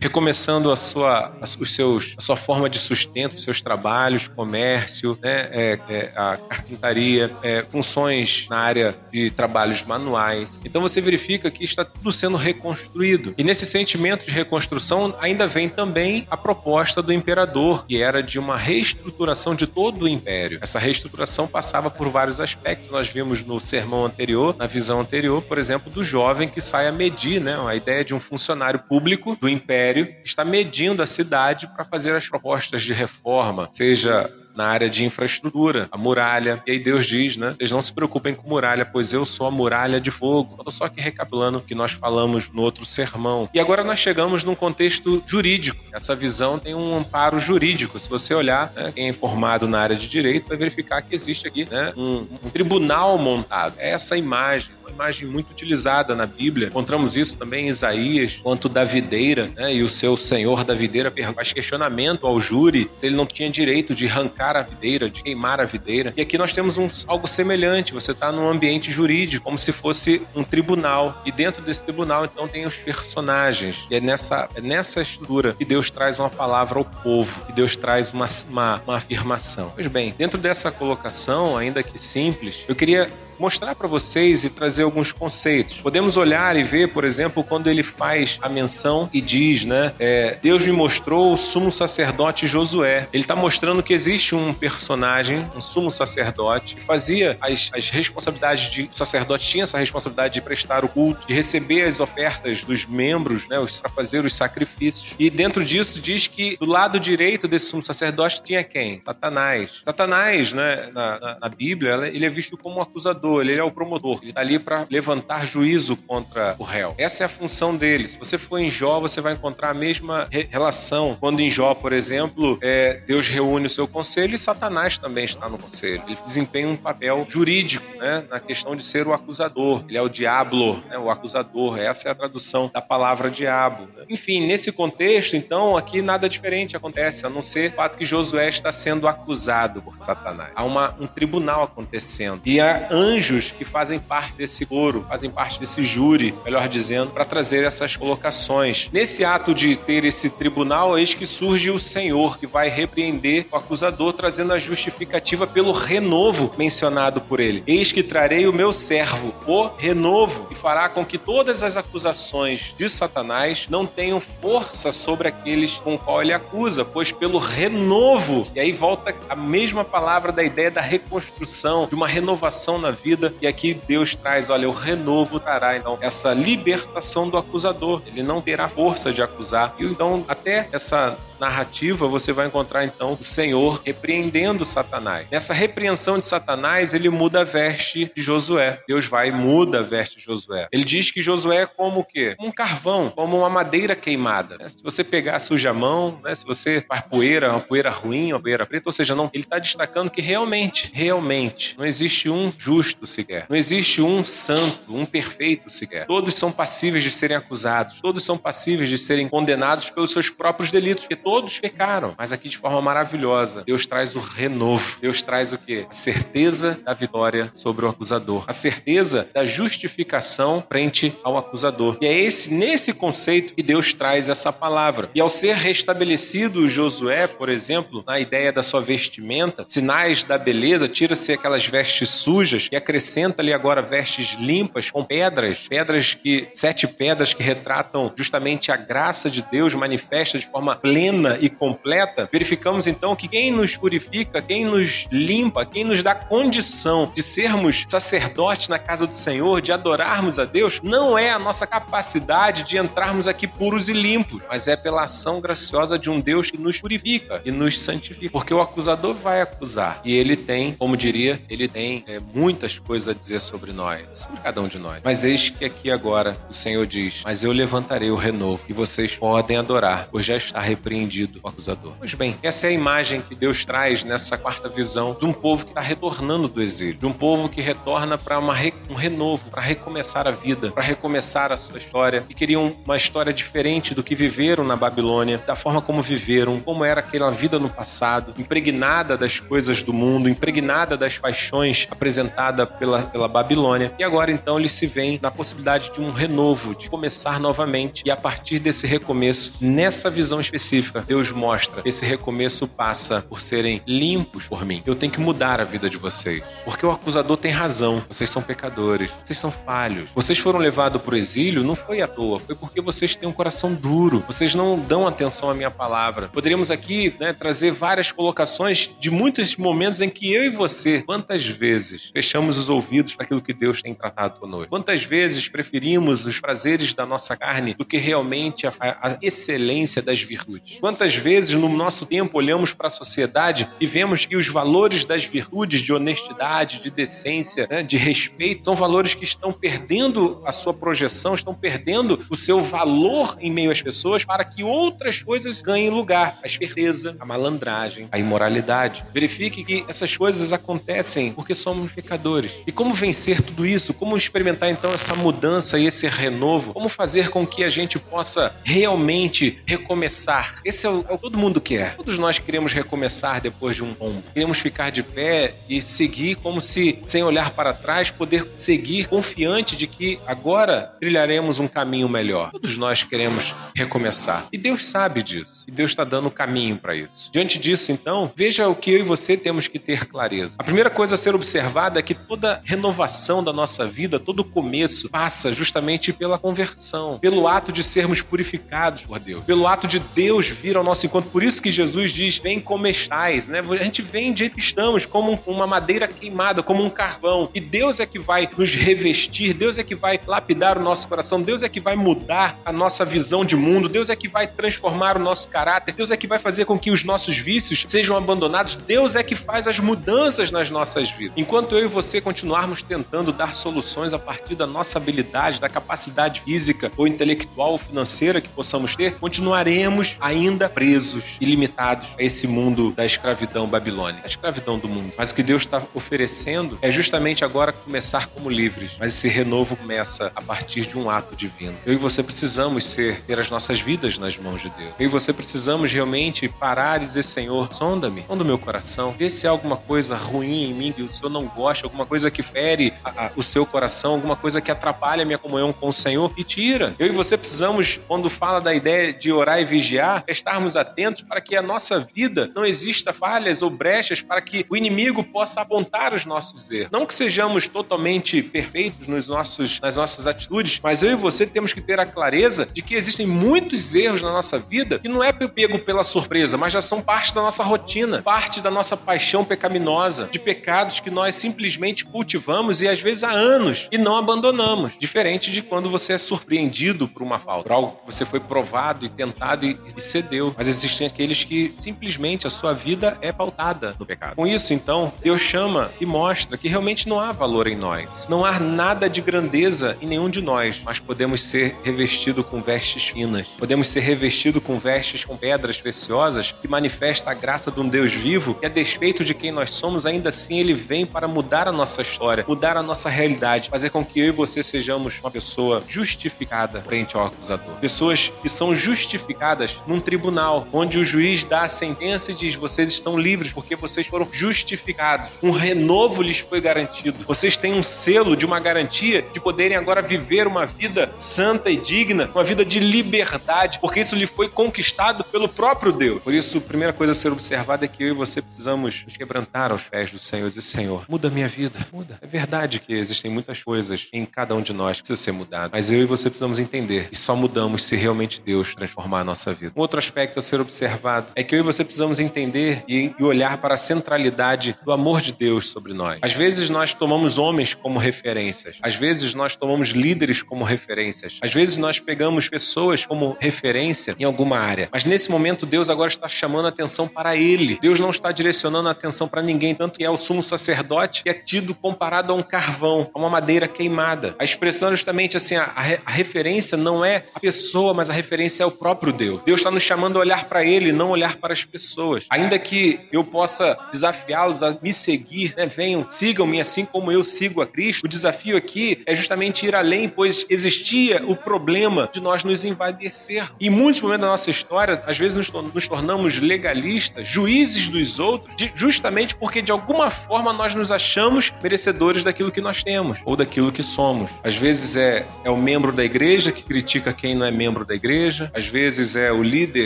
recomeçando 0.02 0.72
a 0.72 0.76
sua, 0.76 1.32
a, 1.42 1.46
os 1.60 1.74
seus, 1.74 2.16
a 2.18 2.22
sua 2.22 2.36
forma 2.36 2.70
de 2.70 2.78
sustento, 2.78 3.40
seus 3.40 3.62
trabalhos, 3.62 4.28
comércio, 4.28 5.18
né, 5.22 5.50
é, 5.52 5.80
é, 5.90 6.12
a 6.16 6.38
carpintaria, 6.38 7.32
é, 7.42 7.64
funções 7.70 8.48
na 8.50 8.58
área 8.58 8.96
de 9.12 9.32
trabalhos 9.32 9.84
manuais. 9.84 10.62
Então 10.66 10.82
você 10.82 11.02
verifica 11.02 11.50
que 11.50 11.64
está 11.64 11.86
tudo 11.86 12.12
sendo 12.12 12.38
reconstruído. 12.38 13.34
E 13.38 13.44
nesse 13.44 13.66
sentimento 13.66 14.26
de 14.26 14.32
reconstrução 14.32 15.16
ainda 15.20 15.48
vem 15.48 15.70
também 15.70 16.28
a 16.30 16.38
proposta 16.38 17.02
do 17.02 17.14
imperador, 17.14 17.86
que 17.86 18.02
era 18.02 18.22
de 18.22 18.40
uma 18.40 18.58
reestruturação 18.58 19.56
de 19.56 19.68
todo 19.68 20.04
o 20.04 20.08
império. 20.08 20.60
Essa 20.62 20.80
reestruturação 20.80 21.48
passava 21.48 21.90
por 21.90 22.10
vários 22.10 22.40
aspectos. 22.40 22.90
Nós 22.90 23.08
vimos 23.08 23.44
no 23.44 23.60
sermão 23.60 24.06
anterior, 24.06 24.56
na 24.58 24.68
visão 24.68 25.00
anterior, 25.00 25.42
por 25.42 25.58
exemplo, 25.58 25.92
do 25.92 26.04
jovem 26.04 26.48
que 26.48 26.62
sai 26.62 26.88
a 26.88 26.92
medir, 26.92 27.42
né? 27.42 27.58
A 27.68 27.76
ideia 27.76 28.04
de 28.04 28.14
um 28.14 28.20
funcionário 28.20 28.80
público 28.80 29.38
do 29.40 29.50
império 29.54 30.06
que 30.06 30.28
está 30.28 30.44
medindo 30.44 31.02
a 31.02 31.08
cidade 31.08 31.68
para 31.68 31.86
fazer 31.86 32.16
as 32.16 32.28
propostas 32.28 32.84
de 32.84 32.94
reforma, 32.94 33.68
seja 33.72 34.30
na 34.56 34.68
área 34.68 34.90
de 34.90 35.04
infraestrutura, 35.04 35.88
a 35.92 35.98
muralha. 35.98 36.62
E 36.66 36.72
aí 36.72 36.80
Deus 36.80 37.08
diz, 37.08 37.38
né? 37.38 37.56
Eles 37.60 37.72
não 37.72 37.82
se 37.82 37.92
preocupem 37.92 38.34
com 38.34 38.48
muralha, 38.48 38.86
pois 38.86 39.14
eu 39.14 39.26
sou 39.26 39.48
a 39.48 39.52
muralha 39.52 40.00
de 40.00 40.12
fogo. 40.12 40.64
Só 40.72 40.86
aqui 40.86 41.02
recapitulando 41.02 41.58
o 41.58 41.62
que 41.62 41.76
nós 41.76 41.92
falamos 41.92 42.50
no 42.52 42.62
outro 42.62 42.86
sermão. 42.86 43.50
E 43.54 43.60
agora 43.60 43.84
nós 43.84 44.00
chegamos 44.00 44.44
num 44.44 44.56
contexto 44.56 45.24
jurídico. 45.26 45.84
Essa 45.94 46.16
visão 46.16 46.60
tem 46.60 46.76
um 46.76 46.96
amparo 46.96 47.40
jurídico. 47.40 48.00
Se 48.00 48.10
você 48.10 48.34
olhar, 48.34 48.72
né, 48.76 48.92
quem 48.94 49.10
é 49.10 49.14
formado 49.14 49.68
na 49.68 49.80
área 49.80 49.96
de 49.96 50.08
direito 50.08 50.48
vai 50.48 50.58
verificar 50.58 51.02
que 51.02 51.14
existe 51.14 51.48
aqui 51.48 51.68
né, 51.70 51.94
um, 51.98 52.28
um 52.44 52.50
tribunal 52.50 53.18
montado. 53.18 53.76
É 53.78 53.92
essa 53.92 54.16
imagem 54.18 54.72
imagem 54.94 55.28
muito 55.28 55.52
utilizada 55.52 56.16
na 56.16 56.26
Bíblia. 56.26 56.68
Encontramos 56.68 57.16
isso 57.16 57.38
também 57.38 57.66
em 57.66 57.70
Isaías, 57.70 58.40
quanto 58.42 58.70
da 58.70 58.84
videira, 58.84 59.52
né? 59.56 59.74
E 59.74 59.84
o 59.84 59.90
seu 59.90 60.16
senhor 60.16 60.64
da 60.64 60.74
videira 60.74 61.12
faz 61.36 61.52
questionamento 61.52 62.26
ao 62.26 62.40
júri 62.40 62.90
se 62.96 63.06
ele 63.06 63.16
não 63.16 63.26
tinha 63.26 63.50
direito 63.50 63.94
de 63.96 64.08
arrancar 64.08 64.56
a 64.56 64.62
videira, 64.62 65.10
de 65.10 65.22
queimar 65.24 65.60
a 65.60 65.66
videira. 65.66 66.14
E 66.16 66.22
aqui 66.22 66.38
nós 66.38 66.54
temos 66.54 66.78
um, 66.78 66.88
algo 67.08 67.28
semelhante. 67.28 67.94
Você 67.94 68.12
está 68.12 68.32
num 68.32 68.48
ambiente 68.48 68.92
jurídico, 68.92 69.44
como 69.44 69.58
se 69.58 69.72
fosse 69.72 70.22
um 70.36 70.44
tribunal. 70.44 71.22
E 71.26 71.32
dentro 71.32 71.62
desse 71.62 71.84
tribunal, 71.84 72.26
então, 72.26 72.48
tem 72.48 72.66
os 72.66 72.76
personagens. 72.76 73.78
E 73.90 73.96
é 73.96 74.00
nessa, 74.00 74.50
é 74.56 74.62
nessa 74.62 75.02
estrutura 75.02 75.54
que 75.54 75.66
Deus 75.66 75.90
traz 75.90 76.20
uma 76.20 76.30
palavra 76.30 76.78
ao 76.78 76.86
povo, 76.86 77.46
que 77.46 77.52
Deus 77.52 77.76
traz 77.76 78.12
uma, 78.14 78.28
uma, 78.50 78.82
uma 78.86 78.98
afirmação. 78.98 79.72
Pois 79.76 79.88
bem, 79.88 80.14
dentro 80.18 80.40
dessa 80.40 80.72
colocação, 80.72 81.58
ainda 81.58 81.82
que 81.82 81.98
simples, 81.98 82.60
eu 82.68 82.76
queria 82.76 83.10
mostrar 83.40 83.76
para 83.76 83.88
vocês 83.88 84.44
e 84.44 84.50
trazer 84.50 84.84
alguns 84.84 85.12
conceitos. 85.12 85.78
Podemos 85.78 86.18
olhar 86.18 86.56
e 86.56 86.64
ver, 86.64 86.90
por 86.90 87.04
exemplo, 87.04 87.44
quando 87.44 87.70
ele 87.70 87.84
faz 87.84 88.38
a 88.42 88.50
menção 88.50 89.10
e 89.14 89.22
diz, 89.22 89.66
né? 89.66 89.94
É, 90.00 90.38
Deus 90.42 90.66
me 90.66 90.72
mostrou 90.72 91.32
o 91.32 91.38
sumo 91.38 91.72
sacerdote 91.72 92.48
Josué. 92.48 93.08
Ele 93.14 93.24
está 93.24 93.36
mostrando 93.36 93.84
que 93.84 93.94
existe 93.94 94.36
um 94.36 94.54
personagem, 94.54 95.50
um 95.56 95.62
sumo 95.62 95.90
sacerdote, 95.90 96.76
que 96.76 96.82
fazia 96.82 97.38
as, 97.42 97.70
as 97.74 97.90
responsabilidades 97.90 98.70
de 98.72 98.84
o 98.84 98.96
sacerdote 98.96 99.48
tinha 99.48 99.64
essa 99.64 99.78
responsabilidade 99.78 100.34
de 100.34 100.42
prestar 100.42 100.84
o 100.86 100.90
culto, 100.90 101.26
de 101.28 101.34
receber 101.34 101.84
as 101.84 102.00
ofertas 102.00 102.64
dos 102.64 102.86
membros, 102.86 103.48
né? 103.48 103.58
Para 103.82 103.90
fazer 103.90 104.26
os 104.26 104.36
sacrifícios. 104.36 105.14
E 105.18 105.30
dentro 105.30 105.64
disso 105.64 106.02
diz 106.02 106.28
que 106.28 106.58
do 106.58 106.66
lado 106.66 107.00
direito 107.00 107.48
desse 107.48 107.68
sumo 107.68 107.82
sacerdote 107.82 108.44
tinha 108.44 108.64
quem? 108.64 109.02
Satanás. 109.02 109.72
Satanás, 109.84 110.54
né? 110.54 110.90
Na, 110.94 111.20
na, 111.20 111.38
na 111.42 111.50
Bíblia, 111.50 112.12
ele 112.14 112.26
é 112.26 112.30
visto 112.30 112.58
como 112.58 112.80
um 112.80 112.82
acusador 112.82 113.33
ele 113.42 113.56
é 113.56 113.64
o 113.64 113.72
promotor. 113.72 114.20
Ele 114.22 114.30
está 114.30 114.42
ali 114.42 114.60
para 114.60 114.88
levantar 114.90 115.46
juízo 115.46 115.96
contra 115.96 116.56
o 116.60 116.64
réu. 116.64 116.94
Essa 116.98 117.24
é 117.24 117.26
a 117.26 117.30
função 117.30 117.76
dele. 117.76 118.08
Se 118.08 118.18
você 118.18 118.38
for 118.38 118.60
em 118.60 118.70
Jó, 118.70 119.00
você 119.00 119.22
vai 119.22 119.34
encontrar 119.34 119.70
a 119.70 119.74
mesma 119.74 120.28
re 120.32 120.48
relação. 120.50 121.18
Quando 121.20 121.40
em 121.40 121.50
Jó, 121.50 121.74
por 121.74 121.94
exemplo, 121.94 122.58
é, 122.62 123.02
Deus 123.08 123.28
reúne 123.28 123.68
o 123.68 123.70
seu 123.70 123.88
conselho 123.88 124.36
e 124.36 124.38
Satanás 124.38 124.98
também 124.98 125.26
está 125.26 125.50
no 125.50 125.58
conselho. 125.58 126.04
Ele 126.08 126.18
desempenha 126.26 126.68
um 126.68 126.76
papel 126.76 127.26
jurídico 127.30 127.86
né, 127.98 128.24
na 128.30 128.40
questão 128.40 128.76
de 128.76 128.84
ser 128.84 129.08
o 129.08 129.14
acusador. 129.14 129.84
Ele 129.88 129.98
é 129.98 130.02
o 130.02 130.10
diablo, 130.10 130.84
né, 130.90 130.98
o 130.98 131.10
acusador. 131.10 131.80
Essa 131.80 132.10
é 132.10 132.12
a 132.12 132.16
tradução 132.16 132.70
da 132.74 132.82
palavra 132.82 133.30
diabo. 133.30 133.88
Né? 133.96 134.06
Enfim, 134.10 134.46
nesse 134.46 134.72
contexto, 134.72 135.36
então, 135.36 135.78
aqui 135.78 136.02
nada 136.02 136.28
diferente 136.30 136.76
acontece, 136.76 137.26
a 137.26 137.30
não 137.30 137.42
ser 137.42 137.72
o 137.72 137.76
fato 137.76 137.98
que 137.98 138.06
Josué 138.06 138.50
está 138.50 138.72
sendo 138.72 139.08
acusado 139.08 139.82
por 139.82 140.00
Satanás. 140.00 140.52
Há 140.56 140.64
uma, 140.64 140.96
um 141.00 141.08
tribunal 141.08 141.64
acontecendo. 141.64 142.42
E 142.46 142.60
a 142.60 142.88
anjos 143.14 143.52
que 143.52 143.64
fazem 143.64 144.00
parte 144.00 144.34
desse 144.34 144.66
coro, 144.66 145.06
fazem 145.08 145.30
parte 145.30 145.60
desse 145.60 145.84
júri, 145.84 146.34
melhor 146.44 146.68
dizendo, 146.68 147.12
para 147.12 147.26
trazer 147.26 147.64
essas 147.64 147.96
colocações. 147.96 148.90
Nesse 148.92 149.24
ato 149.24 149.54
de 149.54 149.76
ter 149.76 150.04
esse 150.04 150.30
tribunal, 150.32 150.98
eis 150.98 151.14
que 151.14 151.26
surge 151.26 151.70
o 151.70 151.80
Senhor, 151.80 152.38
que 152.38 152.48
vai 152.48 152.70
repreender 152.70 153.46
o 153.52 153.56
acusador, 153.56 154.14
trazendo 154.14 154.54
a 154.54 154.60
justificativa 154.60 155.46
pelo 155.46 155.72
renovo 155.72 156.52
mencionado 156.58 157.22
por 157.22 157.40
ele. 157.40 157.64
Eis 157.68 157.92
que 157.92 158.02
trarei 158.02 158.48
o 158.48 158.54
meu 158.54 158.74
servo, 158.74 159.34
o 159.46 159.68
renovo, 159.78 160.48
e 160.50 160.56
fará 160.56 160.90
com 160.90 161.06
que 161.06 161.18
todas 161.18 161.62
as 161.62 161.78
acusações 161.78 162.74
de 162.78 162.90
Satanás 162.90 163.68
não 163.70 163.86
tenham 163.86 164.20
força 164.20 164.92
sobre 164.92 165.28
aqueles 165.28 165.74
com 165.76 165.98
qual 165.98 166.22
ele 166.22 166.34
acusa, 166.34 166.84
pois 166.84 167.12
pelo 167.12 167.38
renovo, 167.38 168.48
e 168.56 168.60
aí 168.60 168.72
volta 168.72 169.16
a 169.30 169.36
mesma 169.36 169.86
palavra 169.86 170.32
da 170.32 170.44
ideia 170.44 170.72
da 170.72 170.82
reconstrução, 170.82 171.88
de 171.88 171.96
uma 171.96 172.08
renovação 172.08 172.78
na 172.78 172.92
vida, 172.92 173.03
e 173.42 173.48
aqui 173.48 173.74
Deus 173.74 174.16
traz, 174.16 174.50
olha, 174.50 174.68
o 174.68 174.72
renovo 174.72 175.40
trará 175.40 175.78
então 175.78 175.98
essa 176.02 176.34
libertação 176.34 177.30
do 177.30 177.38
acusador. 177.38 178.02
Ele 178.08 178.24
não 178.24 178.42
terá 178.42 178.70
força 178.70 179.12
de 179.12 179.22
acusar. 179.22 179.76
E 179.80 179.86
então 179.86 180.24
até 180.28 180.68
essa 180.72 181.18
narrativa, 181.44 182.08
você 182.08 182.32
vai 182.32 182.48
encontrar 182.48 182.86
então 182.86 183.18
o 183.20 183.24
Senhor 183.24 183.82
repreendendo 183.86 184.64
Satanás. 184.64 185.28
Nessa 185.30 185.54
repreensão 185.54 186.18
de 186.18 186.26
Satanás, 186.26 186.94
ele 186.94 187.10
muda 187.10 187.42
a 187.42 187.44
veste 187.44 188.12
de 188.16 188.22
Josué. 188.22 188.80
Deus 188.88 189.06
vai 189.06 189.30
e 189.30 189.32
muda 189.32 189.80
a 189.80 189.84
veste 189.84 190.18
de 190.18 190.24
Josué. 190.24 190.68
Ele 190.72 190.84
diz 190.84 191.12
que 191.12 191.22
Josué 191.22 191.64
é 191.64 191.66
como 191.66 192.00
o 192.00 192.06
quê? 192.06 192.36
Como 192.38 192.50
um 192.50 192.52
carvão, 192.52 193.10
como 193.10 193.38
uma 193.38 193.50
madeira 193.50 193.96
queimada. 193.96 194.58
Né? 194.58 194.70
Se 194.70 194.82
você 194.84 195.04
pegar, 195.04 195.40
suja 195.40 195.74
mão, 195.74 196.20
né? 196.24 196.34
se 196.34 196.46
você 196.46 196.82
faz 196.82 197.02
poeira, 197.02 197.52
uma 197.52 197.60
poeira 197.60 197.90
ruim, 197.90 198.32
uma 198.32 198.40
poeira 198.40 198.66
preta, 198.66 198.88
ou 198.88 198.94
seja, 198.94 199.14
não, 199.14 199.30
ele 199.34 199.44
está 199.44 199.60
destacando 199.60 200.10
que 200.10 200.22
realmente, 200.22 200.90
realmente, 200.94 201.76
não 201.78 201.86
existe 201.86 202.30
um 202.30 202.52
justo 202.58 203.06
sequer. 203.06 203.46
Não 203.50 203.58
existe 203.58 204.02
um 204.02 204.24
santo, 204.24 204.96
um 204.96 205.06
perfeito 205.06 205.70
sequer. 205.70 206.06
Todos 206.06 206.36
são 206.36 206.52
passíveis 206.52 207.04
de 207.04 207.12
serem 207.12 207.36
acusados, 207.36 208.00
todos 208.02 208.24
são 208.24 208.38
passíveis 208.38 208.90
de 208.90 208.98
serem 208.98 209.28
condenados 209.28 209.90
pelos 209.90 210.12
seus 210.12 210.30
próprios 210.30 210.72
delitos, 210.72 211.04
porque 211.04 211.16
todos 211.34 211.60
pecaram, 211.60 212.14
mas 212.16 212.32
aqui 212.32 212.48
de 212.48 212.60
forma 212.60 212.80
maravilhosa, 212.80 213.64
Deus 213.66 213.88
traz 213.88 214.16
o 214.16 214.20
renovo. 214.20 215.00
Deus 215.02 215.24
traz 215.24 215.52
o 215.52 215.58
quê? 215.58 215.88
A 215.90 215.92
certeza 215.92 216.80
da 216.86 216.94
vitória 216.94 217.50
sobre 217.56 217.88
o 217.88 217.90
acusador, 217.90 218.44
a 218.46 218.54
certeza 218.54 219.28
da 219.34 219.44
justificação 219.44 220.64
frente 220.70 221.18
ao 221.24 221.36
acusador. 221.36 221.98
E 222.00 222.06
é 222.06 222.14
esse 222.14 222.54
nesse 222.54 222.94
conceito 222.94 223.56
que 223.56 223.64
Deus 223.64 223.96
traz 223.96 224.30
essa 224.30 224.54
palavra. 224.54 225.10
E 225.16 225.20
ao 225.20 225.28
ser 225.28 225.56
restabelecido 225.56 226.70
Josué, 226.70 227.26
por 227.26 227.50
exemplo, 227.50 228.04
na 228.06 228.20
ideia 228.20 228.54
da 228.54 228.62
sua 228.62 228.80
vestimenta, 228.80 229.66
sinais 229.68 230.24
da 230.24 230.38
beleza, 230.38 230.88
tira-se 230.88 231.34
aquelas 231.34 231.66
vestes 231.66 232.10
sujas 232.12 232.70
e 232.72 232.76
acrescenta-lhe 232.76 233.54
agora 233.54 233.82
vestes 233.82 234.36
limpas 234.40 234.92
com 234.92 235.04
pedras, 235.04 235.68
pedras 235.68 236.14
que 236.14 236.48
sete 236.54 236.86
pedras 236.86 237.34
que 237.34 237.42
retratam 237.42 238.14
justamente 238.16 238.72
a 238.72 238.78
graça 238.78 239.32
de 239.32 239.42
Deus 239.42 239.74
manifesta 239.74 240.38
de 240.38 240.46
forma 240.46 240.76
plena 240.76 241.23
plena 241.24 241.38
e 241.40 241.50
completa, 241.50 242.30
verificamos 242.32 242.88
então 242.88 243.16
que 243.16 243.28
quem 243.28 243.52
nos 243.52 243.78
purifica, 243.78 244.42
quem 244.42 244.66
nos 244.66 245.08
limpa, 245.12 245.66
quem 245.66 245.84
nos 245.84 246.04
dá 246.04 246.14
condição 246.14 247.12
de 247.16 247.24
sermos 247.24 247.84
sacerdotes 247.88 248.68
na 248.68 248.78
casa 248.78 249.08
do 249.08 249.14
Senhor, 249.14 249.62
de 249.62 249.72
adorarmos 249.72 250.38
a 250.38 250.46
Deus, 250.46 250.80
não 250.84 251.18
é 251.18 251.32
a 251.32 251.40
nossa 251.40 251.66
capacidade 251.66 252.64
de 252.64 252.78
entrarmos 252.78 253.28
aqui 253.28 253.48
puros 253.48 253.88
e 253.88 253.94
limpos, 253.94 254.42
mas 254.50 254.68
é 254.68 254.76
pela 254.76 255.04
ação 255.04 255.40
graciosa 255.40 255.98
de 255.98 256.10
um 256.10 256.20
Deus 256.20 256.52
que 256.52 256.58
nos 256.58 256.80
purifica 256.80 257.42
e 257.46 257.52
nos 257.52 257.80
santifica. 257.80 258.32
Porque 258.32 258.54
o 258.54 258.62
acusador 258.62 259.16
vai 259.16 259.42
acusar 259.42 260.02
e 260.04 260.14
ele 260.14 260.36
tem, 260.36 260.74
como 260.74 260.98
diria, 260.98 261.42
ele 261.50 261.68
tem 261.68 262.04
é, 262.08 262.20
muitas 262.34 262.78
coisas 262.80 263.08
a 263.08 263.14
dizer 263.14 263.42
sobre 263.42 263.72
nós, 263.72 264.20
sobre 264.20 264.42
cada 264.42 264.62
um 264.62 264.68
de 264.68 264.78
nós. 264.78 265.02
Mas 265.04 265.24
eis 265.24 265.50
que 265.50 265.66
aqui 265.66 265.90
agora 265.90 266.38
o 266.50 266.54
Senhor 266.54 266.86
diz: 266.86 267.22
Mas 267.24 267.44
eu 267.44 267.52
levantarei 267.52 268.10
o 268.10 268.16
renovo 268.16 268.62
e 268.68 268.74
vocês 268.74 269.16
podem 269.16 269.58
adorar, 269.58 270.08
pois 270.12 270.26
já 270.26 270.36
está 270.36 270.60
repreendido 270.60 271.03
repreendido 271.04 271.40
o 271.44 271.48
acusador. 271.48 271.94
Pois 272.00 272.14
bem, 272.14 272.36
essa 272.42 272.68
é 272.68 272.70
a 272.70 272.74
imagem 272.74 273.22
que 273.22 273.36
Deus 273.36 273.66
traz 273.66 274.04
nessa 274.04 274.38
quarta 274.38 274.70
visão 274.70 275.16
de 275.20 275.26
um 275.26 275.34
povo 275.34 275.66
que 275.66 275.72
está 275.72 275.82
retornando 275.82 276.48
do 276.48 276.62
exílio, 276.62 276.96
de 276.96 277.06
um 277.06 277.14
povo 277.14 277.50
que 277.50 277.62
retorna 277.62 278.18
para 278.18 278.40
re, 278.54 278.74
um 278.90 278.94
renovo, 278.94 279.50
para 279.50 279.62
recomeçar 279.62 280.28
a 280.28 280.32
vida, 280.32 280.72
para 280.72 280.84
recomeçar 280.84 281.52
a 281.52 281.58
sua 281.58 281.78
história 281.78 282.24
e 282.30 282.34
queriam 282.34 282.76
uma 282.86 282.96
história 282.96 283.34
diferente 283.34 283.94
do 283.94 284.04
que 284.04 284.16
viveram 284.16 284.64
na 284.64 284.76
Babilônia, 284.76 285.38
da 285.46 285.56
forma 285.56 285.82
como 285.82 286.02
viveram, 286.02 286.60
como 286.60 286.84
era 286.84 287.02
aquela 287.02 287.32
vida 287.32 287.60
no 287.60 287.70
passado, 287.70 288.34
impregnada 288.38 289.18
das 289.18 289.40
coisas 289.40 289.84
do 289.84 289.94
mundo, 289.94 290.30
impregnada 290.30 290.98
das 290.98 291.18
paixões 291.18 291.88
apresentada 291.90 292.66
pela, 292.66 293.04
pela 293.04 293.28
Babilônia. 293.28 293.94
E 294.00 294.04
agora 294.04 294.32
então 294.32 294.60
eles 294.60 294.72
se 294.72 294.88
veem 294.88 295.20
na 295.22 295.32
possibilidade 295.32 295.92
de 295.94 296.02
um 296.02 296.12
renovo, 296.12 296.76
de 296.76 296.90
começar 296.90 297.40
novamente 297.40 298.04
e 298.06 298.12
a 298.12 298.18
partir 298.18 298.60
desse 298.60 298.88
recomeço, 298.88 299.54
nessa 299.62 300.10
visão 300.10 300.40
específica 300.40 300.93
Deus 301.02 301.32
mostra 301.32 301.82
esse 301.86 302.06
recomeço 302.06 302.68
passa 302.68 303.22
por 303.22 303.42
serem 303.42 303.82
limpos 303.88 304.46
por 304.46 304.66
mim. 304.66 304.82
Eu 304.86 304.96
tenho 304.96 305.12
que 305.12 305.20
mudar 305.20 305.60
a 305.60 305.64
vida 305.64 305.90
de 305.90 305.98
vocês. 305.98 306.44
Porque 306.66 306.86
o 306.86 306.92
acusador 306.92 307.38
tem 307.38 307.52
razão. 307.52 308.04
Vocês 308.08 308.30
são 308.30 308.42
pecadores. 308.42 309.10
Vocês 309.22 309.38
são 309.38 309.52
falhos. 309.52 310.10
Vocês 310.14 310.38
foram 310.38 310.60
levados 310.60 311.02
para 311.02 311.16
o 311.16 311.18
exílio 311.18 311.64
não 311.64 311.76
foi 311.76 312.02
à 312.02 312.08
toa. 312.08 312.40
Foi 312.40 312.56
porque 312.56 312.82
vocês 312.82 313.16
têm 313.16 313.28
um 313.28 313.34
coração 313.34 313.74
duro. 313.74 314.24
Vocês 314.28 314.54
não 314.54 314.80
dão 314.80 315.08
atenção 315.08 315.50
à 315.50 315.54
minha 315.54 315.72
palavra. 315.72 316.30
Poderíamos 316.30 316.70
aqui 316.70 317.14
né, 317.20 317.34
trazer 317.34 317.72
várias 317.72 318.12
colocações 318.12 318.92
de 319.00 319.10
muitos 319.10 319.56
momentos 319.56 320.02
em 320.02 320.10
que 320.10 320.32
eu 320.32 320.44
e 320.44 320.50
você, 320.50 321.02
quantas 321.02 321.46
vezes 321.46 322.12
fechamos 322.14 322.58
os 322.58 322.70
ouvidos 322.70 323.16
para 323.16 323.26
aquilo 323.26 323.42
que 323.42 323.54
Deus 323.54 323.82
tem 323.82 323.94
tratado 323.94 324.40
conosco? 324.40 324.70
Quantas 324.70 325.04
vezes 325.04 325.48
preferimos 325.48 326.26
os 326.26 326.40
prazeres 326.40 326.94
da 326.94 327.06
nossa 327.06 327.36
carne 327.36 327.74
do 327.74 327.86
que 327.86 327.98
realmente 327.98 328.68
a, 328.68 328.74
a 328.80 329.18
excelência 329.22 330.02
das 330.02 330.22
virtudes? 330.22 330.78
Quantas 330.84 331.16
vezes 331.16 331.56
no 331.56 331.70
nosso 331.70 332.06
tempo 332.06 332.38
olhamos 332.38 332.74
para 332.74 332.88
a 332.88 332.90
sociedade 332.90 333.70
e 333.80 333.88
vemos 333.88 334.26
que 334.26 334.36
os 334.36 334.50
valores 334.50 335.06
das 335.06 335.24
virtudes 335.24 335.80
de 335.80 335.94
honestidade, 335.94 336.82
de 336.82 336.92
decência, 336.92 337.66
né, 337.72 337.82
de 337.82 337.96
respeito, 337.96 338.66
são 338.66 338.76
valores 338.76 339.16
que 339.16 339.24
estão 339.24 339.54
perdendo 339.54 340.42
a 340.46 340.52
sua 340.52 340.74
projeção, 340.74 341.36
estão 341.36 341.56
perdendo 341.56 342.26
o 342.30 342.36
seu 342.36 342.62
valor 342.62 343.38
em 343.40 343.50
meio 343.50 343.72
às 343.72 343.82
pessoas 343.82 344.26
para 344.26 344.44
que 344.44 344.62
outras 344.62 345.24
coisas 345.24 345.62
ganhem 345.62 345.90
lugar. 345.90 346.38
A 346.44 346.48
esperteza, 346.48 347.16
a 347.18 347.26
malandragem, 347.26 348.10
a 348.12 348.20
imoralidade. 348.20 349.06
Verifique 349.14 349.64
que 349.64 349.86
essas 349.88 350.18
coisas 350.18 350.52
acontecem 350.52 351.32
porque 351.32 351.56
somos 351.56 351.94
pecadores. 351.94 352.52
E 352.68 352.74
como 352.74 352.94
vencer 352.94 353.42
tudo 353.42 353.66
isso? 353.66 353.94
Como 353.94 354.18
experimentar 354.18 354.70
então 354.70 354.92
essa 354.92 355.16
mudança 355.16 355.80
e 355.80 355.86
esse 355.86 356.10
renovo? 356.10 356.74
Como 356.74 356.90
fazer 356.90 357.30
com 357.30 357.48
que 357.48 357.64
a 357.64 357.70
gente 357.70 357.98
possa 357.98 358.54
realmente 358.66 359.62
recomeçar? 359.66 360.62
Esse 360.74 360.88
é 360.88 360.90
o, 360.90 361.06
é 361.08 361.14
o 361.14 361.18
que 361.18 361.22
todo 361.22 361.38
mundo 361.38 361.62
quer. 361.62 361.96
Todos 361.96 362.18
nós 362.18 362.40
queremos 362.40 362.74
recomeçar 362.74 363.40
depois 363.40 363.76
de 363.76 363.84
um 363.84 363.94
tombo. 363.94 364.24
Queremos 364.34 364.58
ficar 364.58 364.90
de 364.90 365.04
pé 365.04 365.54
e 365.70 365.84
seguir 365.84 366.34
como 366.38 366.60
se, 366.60 366.98
sem 367.06 367.22
olhar 367.22 367.52
para 367.52 367.72
trás, 367.74 368.10
poder 368.10 368.50
seguir 368.56 369.08
confiante 369.08 369.76
de 369.76 369.86
que 369.86 370.18
agora 370.26 370.92
trilharemos 371.00 371.60
um 371.60 371.68
caminho 371.68 372.10
melhor. 372.10 372.50
Todos 372.50 372.76
nós 372.76 373.04
queremos 373.04 373.54
recomeçar. 373.76 374.48
E 374.52 374.58
Deus 374.58 374.84
sabe 374.84 375.22
disso. 375.22 375.64
E 375.68 375.72
Deus 375.72 375.92
está 375.92 376.04
dando 376.04 376.28
o 376.28 376.32
caminho 376.32 376.76
para 376.76 376.96
isso. 376.96 377.32
Diante 377.32 377.60
disso, 377.60 377.92
então, 377.92 378.32
veja 378.36 378.68
o 378.68 378.76
que 378.76 378.90
eu 378.90 378.98
e 378.98 379.04
você 379.04 379.38
temos 379.38 379.68
que 379.68 379.78
ter 379.78 380.08
clareza. 380.08 380.56
A 380.58 380.64
primeira 380.64 380.90
coisa 380.90 381.14
a 381.14 381.18
ser 381.20 381.36
observada 381.36 382.00
é 382.00 382.02
que 382.02 382.16
toda 382.16 382.64
renovação 382.66 383.44
da 383.44 383.54
nossa 383.54 383.86
vida, 383.86 384.20
todo 384.20 384.44
começo, 384.44 385.08
passa 385.08 385.54
justamente 385.54 386.12
pela 386.12 386.40
conversão, 386.40 387.20
pelo 387.20 387.48
ato 387.48 387.72
de 387.72 387.84
sermos 387.84 388.24
purificados 388.24 389.06
por 389.06 389.20
Deus, 389.20 389.44
pelo 389.44 389.68
ato 389.68 389.88
de 389.88 390.00
Deus 390.00 390.48
vir 390.64 390.78
ao 390.78 390.84
nosso 390.84 391.06
encontro. 391.06 391.30
Por 391.30 391.44
isso 391.44 391.62
que 391.62 391.70
Jesus 391.70 392.12
diz: 392.12 392.38
vem 392.38 392.60
como 392.60 392.88
estais, 392.88 393.50
né? 393.50 393.62
A 393.70 393.84
gente 393.84 394.02
vem 394.02 394.32
de 394.32 394.40
jeito 394.40 394.56
que 394.56 394.62
estamos, 394.62 395.06
como 395.06 395.38
uma 395.46 395.68
madeira 395.68 396.08
queimada, 396.08 396.64
como 396.64 396.84
um 396.84 396.90
carvão. 396.90 397.50
E 397.54 397.60
Deus 397.60 398.00
é 398.00 398.06
que 398.06 398.18
vai 398.18 398.50
nos 398.58 398.74
revestir, 398.74 399.54
Deus 399.54 399.78
é 399.78 399.84
que 399.84 399.94
vai 399.94 400.20
lapidar 400.26 400.78
o 400.78 400.82
nosso 400.82 401.08
coração, 401.08 401.42
Deus 401.42 401.64
é 401.64 401.70
que 401.70 401.82
vai 401.82 401.96
mudar 401.96 402.58
a 402.64 402.72
nossa 402.72 403.04
visão 403.04 403.44
de 403.44 403.56
mundo, 403.56 403.90
Deus 403.90 404.10
é 404.10 404.16
que 404.16 404.28
vai 404.28 404.48
transformar 404.48 405.18
o 405.18 405.20
nosso 405.20 405.50
caráter, 405.50 405.94
Deus 405.94 406.12
é 406.12 406.18
que 406.18 406.28
vai 406.28 406.40
fazer 406.40 406.66
com 406.66 406.80
que 406.80 406.92
os 406.92 407.04
nossos 407.04 407.38
vícios 407.38 407.84
sejam 407.86 408.16
abandonados, 408.16 408.76
Deus 408.76 409.16
é 409.18 409.24
que 409.24 409.36
faz 409.36 409.68
as 409.68 409.80
mudanças 409.80 410.52
nas 410.52 410.70
nossas 410.70 411.12
vidas. 411.12 411.34
Enquanto 411.36 411.76
eu 411.76 411.86
e 411.86 411.88
você 411.88 412.22
continuarmos 412.22 412.82
tentando 412.82 413.34
dar 413.34 413.56
soluções 413.56 414.14
a 414.14 414.20
partir 414.20 414.56
da 414.56 414.66
nossa 414.66 414.98
habilidade, 414.98 415.60
da 415.60 415.68
capacidade 415.68 416.42
física 416.42 416.92
ou 416.96 417.08
intelectual 417.08 417.74
ou 417.74 417.78
financeira 417.78 418.40
que 418.40 418.50
possamos 418.50 418.96
ter, 418.96 419.16
continuaremos 419.16 420.16
ainda 420.20 420.53
ainda 420.54 420.70
presos 420.70 421.38
e 421.42 421.46
limitados 421.46 422.10
a 422.18 422.24
esse 422.24 422.48
mundo 422.48 422.92
da 422.92 423.06
escravidão 423.06 423.68
babilônica, 423.68 424.22
a 424.24 424.28
escravidão 424.28 424.78
do 424.78 424.88
mundo. 424.88 425.12
Mas 425.18 425.32
o 425.32 425.36
que 425.36 425.44
Deus 425.44 425.64
está 425.64 425.82
oferecendo 425.94 426.78
é 426.82 426.92
justamente 426.92 427.44
agora 427.44 427.74
começar 427.74 428.28
como 428.28 428.50
livres. 428.50 428.92
Mas 429.00 429.14
esse 429.14 429.28
renovo 429.28 429.76
começa 429.76 430.32
a 430.36 430.42
partir 430.42 430.86
de 430.86 430.98
um 430.98 431.10
ato 431.10 431.36
divino. 431.36 431.76
Eu 431.86 431.94
e 431.94 431.98
você 431.98 432.22
precisamos 432.22 432.86
ser 432.86 433.22
ter 433.22 433.40
as 433.40 433.50
nossas 433.50 433.80
vidas 433.80 434.18
nas 434.18 434.38
mãos 434.38 434.62
de 434.62 434.70
Deus. 434.70 434.94
Eu 435.00 435.06
e 435.06 435.08
você 435.08 435.34
precisamos 435.34 435.92
realmente 435.92 436.48
parar 436.48 437.02
e 437.02 437.06
dizer, 437.06 437.24
Senhor, 437.24 437.74
sonda-me, 437.74 438.24
sonda 438.28 438.44
o 438.44 438.46
meu 438.46 438.60
coração, 438.60 439.12
vê 439.12 439.30
se 439.30 439.48
há 439.48 439.50
alguma 439.50 439.76
coisa 439.76 440.16
ruim 440.16 440.70
em 440.70 440.74
mim 440.74 440.92
que 440.92 441.02
o 441.02 441.12
Senhor 441.12 441.30
não 441.30 441.46
gosta, 441.46 441.86
alguma 441.86 442.06
coisa 442.06 442.30
que 442.30 442.44
fere 442.44 442.94
a, 443.04 443.26
a, 443.26 443.32
o 443.36 443.42
seu 443.42 443.66
coração, 443.66 444.14
alguma 444.14 444.36
coisa 444.36 444.62
que 444.62 444.70
atrapalha 444.70 445.24
a 445.24 445.26
minha 445.26 445.38
comunhão 445.38 445.74
com 445.74 445.88
o 445.88 445.94
Senhor 445.94 446.32
e 446.38 446.44
tira. 446.44 446.96
Eu 447.00 447.08
e 447.08 447.12
você 447.12 447.38
precisamos, 447.38 448.00
quando 448.08 448.30
fala 448.30 448.60
da 448.60 448.74
ideia 448.74 449.12
de 449.12 449.32
orar 449.32 449.60
e 449.60 449.66
vigiar, 449.66 450.24
estarmos 450.44 450.76
atentos 450.76 451.24
para 451.24 451.40
que 451.40 451.56
a 451.56 451.62
nossa 451.62 452.02
vida 452.02 452.52
não 452.54 452.66
exista 452.66 453.14
falhas 453.14 453.62
ou 453.62 453.70
brechas 453.70 454.22
para 454.22 454.42
que 454.42 454.66
o 454.70 454.76
inimigo 454.76 455.24
possa 455.24 455.62
apontar 455.62 456.14
os 456.14 456.26
nossos 456.26 456.70
erros. 456.70 456.92
Não 456.92 457.06
que 457.06 457.16
sejamos 457.16 457.70
totalmente 457.70 458.42
perfeitos 458.42 459.08
nos 459.08 459.30
nossos, 459.30 459.80
nas 459.80 459.96
nossas 459.96 460.28
atitudes, 460.28 460.82
mas 460.84 461.02
eu 461.02 461.12
e 461.12 461.16
você 461.16 461.48
temos 461.48 461.72
que 461.72 461.80
ter 461.80 462.00
a 462.00 462.06
clareza 462.06 462.68
de 462.72 462.82
que 462.82 462.94
existem 462.94 463.26
muitos 463.26 463.96
erros 463.96 464.22
na 464.22 464.34
nossa 464.34 464.60
vida 464.60 465.00
que 465.00 465.08
não 465.08 465.24
é 465.24 465.32
pego 465.32 465.80
pela 465.80 466.04
surpresa, 466.04 466.58
mas 466.58 466.74
já 466.74 466.82
são 466.82 467.02
parte 467.02 467.34
da 467.34 467.42
nossa 467.42 467.64
rotina, 467.64 468.22
parte 468.22 468.60
da 468.60 468.70
nossa 468.70 468.98
paixão 468.98 469.46
pecaminosa, 469.46 470.28
de 470.30 470.40
pecados 470.40 471.00
que 471.00 471.10
nós 471.10 471.36
simplesmente 471.36 472.04
cultivamos 472.04 472.82
e 472.82 472.88
às 472.88 473.00
vezes 473.00 473.24
há 473.24 473.32
anos 473.32 473.88
e 473.92 473.98
não 473.98 474.18
abandonamos. 474.18 474.94
Diferente 475.00 475.52
de 475.52 475.62
quando 475.62 475.90
você 475.90 476.14
é 476.14 476.18
surpreendido 476.18 477.08
por 477.08 477.22
uma 477.22 477.40
falta, 477.40 477.64
por 477.64 477.72
algo 477.72 477.98
que 478.00 478.06
você 478.06 478.26
foi 478.26 478.40
provado 478.40 479.06
e 479.06 479.10
tentado 479.10 479.66
e, 479.66 479.78
e 479.96 480.02
cedeu. 480.02 480.33
Mas 480.58 480.68
existem 480.68 481.08
aqueles 481.08 481.44
que 481.44 481.74
simplesmente 481.78 482.48
a 482.48 482.50
sua 482.50 482.74
vida 482.74 483.18
é 483.22 483.32
pautada 483.32 483.96
no 484.00 484.06
pecado. 484.06 484.36
Com 484.36 484.48
isso, 484.48 484.74
então, 484.74 485.12
Deus 485.22 485.42
chama 485.42 485.92
e 486.00 486.06
mostra 486.06 486.58
que 486.58 486.68
realmente 486.68 487.08
não 487.08 487.20
há 487.20 487.32
valor 487.32 487.68
em 487.68 487.76
nós. 487.76 488.28
Não 488.30 488.46
há 488.46 488.60
nada 488.60 489.10
de 489.10 489.22
grandeza 489.22 489.98
em 490.02 490.08
nenhum 490.08 490.30
de 490.30 490.42
nós, 490.42 490.82
mas 490.84 491.00
podemos 491.00 491.42
ser 491.42 491.76
revestidos 491.84 492.46
com 492.46 492.62
vestes 492.62 493.10
finas. 493.10 493.48
Podemos 493.58 493.88
ser 493.88 494.02
revestidos 494.02 494.64
com 494.64 494.78
vestes 494.78 495.26
com 495.26 495.38
pedras 495.38 495.80
preciosas 495.80 496.52
que 496.52 496.68
manifesta 496.68 497.32
a 497.32 497.34
graça 497.34 497.72
de 497.72 497.80
um 497.80 497.88
Deus 497.88 498.14
vivo 498.14 498.56
que 498.56 498.66
a 498.66 498.70
despeito 498.70 499.24
de 499.24 499.34
quem 499.34 499.52
nós 499.52 499.72
somos, 499.72 500.06
ainda 500.06 500.30
assim 500.30 500.60
ele 500.60 500.74
vem 500.74 501.06
para 501.06 501.28
mudar 501.28 501.68
a 501.68 501.72
nossa 501.72 502.02
história, 502.02 502.46
mudar 502.48 502.78
a 502.78 502.84
nossa 502.84 503.10
realidade, 503.10 503.70
fazer 503.70 503.90
com 503.90 504.04
que 504.04 504.20
eu 504.20 504.28
e 504.28 504.32
você 504.32 504.64
sejamos 504.64 505.20
uma 505.20 505.32
pessoa 505.32 505.84
justificada 505.88 506.82
frente 506.82 507.16
ao 507.16 507.28
acusador. 507.28 507.76
Pessoas 507.76 508.32
que 508.42 508.50
são 508.50 508.74
justificadas 508.76 509.80
num 509.88 510.00
tribunal, 510.14 510.68
onde 510.72 511.00
o 511.00 511.04
juiz 511.04 511.44
dá 511.44 511.64
a 511.64 511.68
sentença 511.68 512.32
e 512.32 512.36
diz: 512.36 512.54
vocês 512.54 512.90
estão 512.90 513.18
livres 513.18 513.52
porque 513.52 513.76
vocês 513.76 514.06
foram 514.06 514.28
justificados. 514.32 515.30
Um 515.42 515.50
renovo 515.50 516.22
lhes 516.22 516.38
foi 516.38 516.62
garantido. 516.62 517.26
Vocês 517.26 517.58
têm 517.58 517.74
um 517.74 517.82
selo 517.82 518.38
de 518.38 518.46
uma 518.46 518.60
garantia 518.60 519.26
de 519.34 519.40
poderem 519.40 519.76
agora 519.76 520.04
viver 520.04 520.46
uma 520.46 520.68
vida 520.68 521.12
santa 521.18 521.72
e 521.72 521.78
digna, 521.78 522.30
uma 522.34 522.44
vida 522.44 522.64
de 522.64 522.80
liberdade, 522.80 523.80
porque 523.80 524.02
isso 524.02 524.16
lhe 524.16 524.28
foi 524.28 524.48
conquistado 524.48 525.24
pelo 525.24 525.50
próprio 525.50 525.92
Deus. 525.92 526.22
Por 526.22 526.34
isso, 526.34 526.60
a 526.60 526.62
primeira 526.62 526.94
coisa 526.94 527.12
a 527.12 527.16
ser 527.16 527.32
observada 527.32 527.86
é 527.86 527.88
que 527.88 528.04
eu 528.04 528.10
e 528.10 528.14
você 528.14 528.40
precisamos 528.40 529.04
nos 529.04 529.18
quebrantar 529.18 529.72
aos 529.72 529.82
pés 529.84 530.12
do 530.12 530.20
Senhor 530.20 530.46
e 530.46 530.50
dizer: 530.50 530.62
Senhor, 530.62 531.06
muda 531.10 531.28
a 531.28 531.32
minha 531.32 531.48
vida, 531.48 531.80
muda. 531.92 532.20
É 532.22 532.28
verdade 532.28 532.80
que 532.80 532.94
existem 532.94 533.32
muitas 533.32 533.64
coisas 533.64 534.08
em 534.14 534.26
cada 534.26 534.54
um 534.54 534.62
de 534.62 534.74
nós 534.74 534.98
que 534.98 535.02
precisam 535.02 535.24
ser 535.24 535.32
mudadas, 535.32 535.72
mas 535.72 535.92
eu 535.92 536.02
e 536.02 536.06
você 536.06 536.30
precisamos 536.30 536.60
entender 536.60 537.10
e 537.12 537.16
só 537.16 537.36
mudamos 537.36 537.84
se 537.84 537.96
realmente 537.96 538.40
Deus 538.46 538.76
transformar 538.76 539.22
a 539.22 539.24
nossa 539.24 539.52
vida. 539.54 539.74
Um 539.76 539.82
outro 539.82 540.03
aspecto 540.04 540.40
a 540.40 540.42
ser 540.42 540.60
observado 540.60 541.28
é 541.36 541.44
que 541.44 541.56
eu 541.56 541.60
e 541.60 541.62
você 541.62 541.84
precisamos 541.84 542.20
entender 542.20 542.84
e 542.88 543.14
olhar 543.20 543.58
para 543.58 543.76
a 543.76 543.78
centralidade 543.78 544.76
do 544.84 544.92
amor 544.92 545.22
de 545.22 545.32
Deus 545.32 545.70
sobre 545.70 545.94
nós. 545.94 546.20
Às 546.22 546.34
vezes 546.34 546.70
nós 546.70 546.94
tomamos 546.94 547.38
homens 547.38 547.74
como 547.74 548.00
referências, 548.00 548.76
às 548.82 548.96
vezes 548.96 549.34
nós 549.34 549.56
tomamos 549.56 549.90
líderes 549.90 550.42
como 550.42 550.64
referências, 550.64 551.40
às 551.42 551.54
vezes 551.54 551.78
nós 551.78 552.00
pegamos 552.00 552.50
pessoas 552.50 553.06
como 553.06 553.38
referência 553.40 554.16
em 554.20 554.24
alguma 554.24 554.58
área, 554.58 554.90
mas 554.92 555.06
nesse 555.06 555.32
momento 555.32 555.66
Deus 555.66 555.90
agora 555.90 556.10
está 556.10 556.28
chamando 556.28 556.66
a 556.66 556.70
atenção 556.70 557.08
para 557.08 557.36
Ele. 557.36 557.78
Deus 557.82 558.00
não 558.00 558.10
está 558.10 558.32
direcionando 558.32 558.90
a 558.90 558.92
atenção 558.92 559.28
para 559.28 559.42
ninguém, 559.42 559.74
tanto 559.74 559.98
que 559.98 560.06
é 560.06 560.10
o 560.10 560.18
sumo 560.18 560.42
sacerdote 560.42 561.24
que 561.24 561.30
é 561.30 561.34
tido 561.34 561.74
comparado 561.74 562.32
a 562.32 562.36
um 562.36 562.44
carvão, 562.44 563.10
a 563.14 563.20
uma 563.20 563.30
madeira 563.30 563.68
queimada. 563.68 564.36
A 564.40 564.44
expressão 564.44 564.90
é 564.90 564.92
justamente 564.92 565.38
assim, 565.38 565.56
a, 565.56 565.72
a 566.06 566.12
referência 566.12 566.78
não 566.78 567.04
é 567.04 567.24
a 567.34 567.40
pessoa, 567.40 567.94
mas 567.94 568.10
a 568.10 568.14
referência 568.14 568.64
é 568.64 568.66
o 568.66 568.72
próprio 568.72 569.14
Deus. 569.14 569.42
Deus 569.46 569.60
está 569.60 569.72
nos 569.72 569.84
chamando 569.94 570.18
a 570.18 570.22
olhar 570.22 570.46
para 570.46 570.66
Ele, 570.66 570.92
não 570.92 571.12
olhar 571.12 571.38
para 571.38 571.54
as 571.54 571.64
pessoas. 571.64 572.26
Ainda 572.28 572.58
que 572.58 573.00
eu 573.12 573.24
possa 573.24 573.78
desafiá-los 573.92 574.64
a 574.64 574.76
me 574.82 574.92
seguir, 574.92 575.54
né? 575.56 575.68
venham, 575.68 576.10
sigam-me 576.10 576.60
assim 576.60 576.84
como 576.84 577.12
eu 577.12 577.24
sigo 577.24 577.62
a 577.62 577.68
Cristo. 577.68 578.04
O 578.04 578.08
desafio 578.08 578.58
aqui 578.58 579.04
é 579.06 579.16
justamente 579.16 579.68
ir 579.68 579.76
além, 579.76 580.10
pois 580.10 580.48
existia 580.50 581.24
o 581.28 581.36
problema 581.36 582.10
de 582.12 582.20
nós 582.20 582.44
nos 582.44 582.66
envaidecer. 582.66 583.52
Em 583.62 583.70
muitos 583.70 584.02
momentos 584.02 584.22
da 584.22 584.32
nossa 584.32 584.50
história, 584.50 585.04
às 585.06 585.18
vezes 585.18 585.38
nos, 585.38 585.52
nos 585.52 585.88
tornamos 585.88 586.40
legalistas, 586.40 587.28
juízes 587.28 587.88
dos 587.88 588.18
outros, 588.18 588.56
de, 588.56 588.72
justamente 588.74 589.36
porque 589.36 589.62
de 589.62 589.72
alguma 589.72 590.10
forma 590.10 590.52
nós 590.52 590.74
nos 590.74 590.92
achamos 590.92 591.54
merecedores 591.62 592.24
daquilo 592.24 592.52
que 592.52 592.62
nós 592.62 592.82
temos 592.82 593.20
ou 593.26 593.36
daquilo 593.36 593.72
que 593.72 593.84
somos. 593.84 594.32
Às 594.44 594.56
vezes 594.56 594.96
é, 594.96 595.24
é 595.44 595.52
o 595.52 595.58
membro 595.58 595.92
da 595.92 596.04
igreja 596.04 596.52
que 596.52 596.64
critica 596.64 597.14
quem 597.14 597.36
não 597.36 597.46
é 597.46 597.52
membro 597.52 597.86
da 597.86 597.94
igreja, 597.94 598.50
às 598.56 598.66
vezes 598.66 599.16
é 599.16 599.32
o 599.32 599.44
líder 599.44 599.83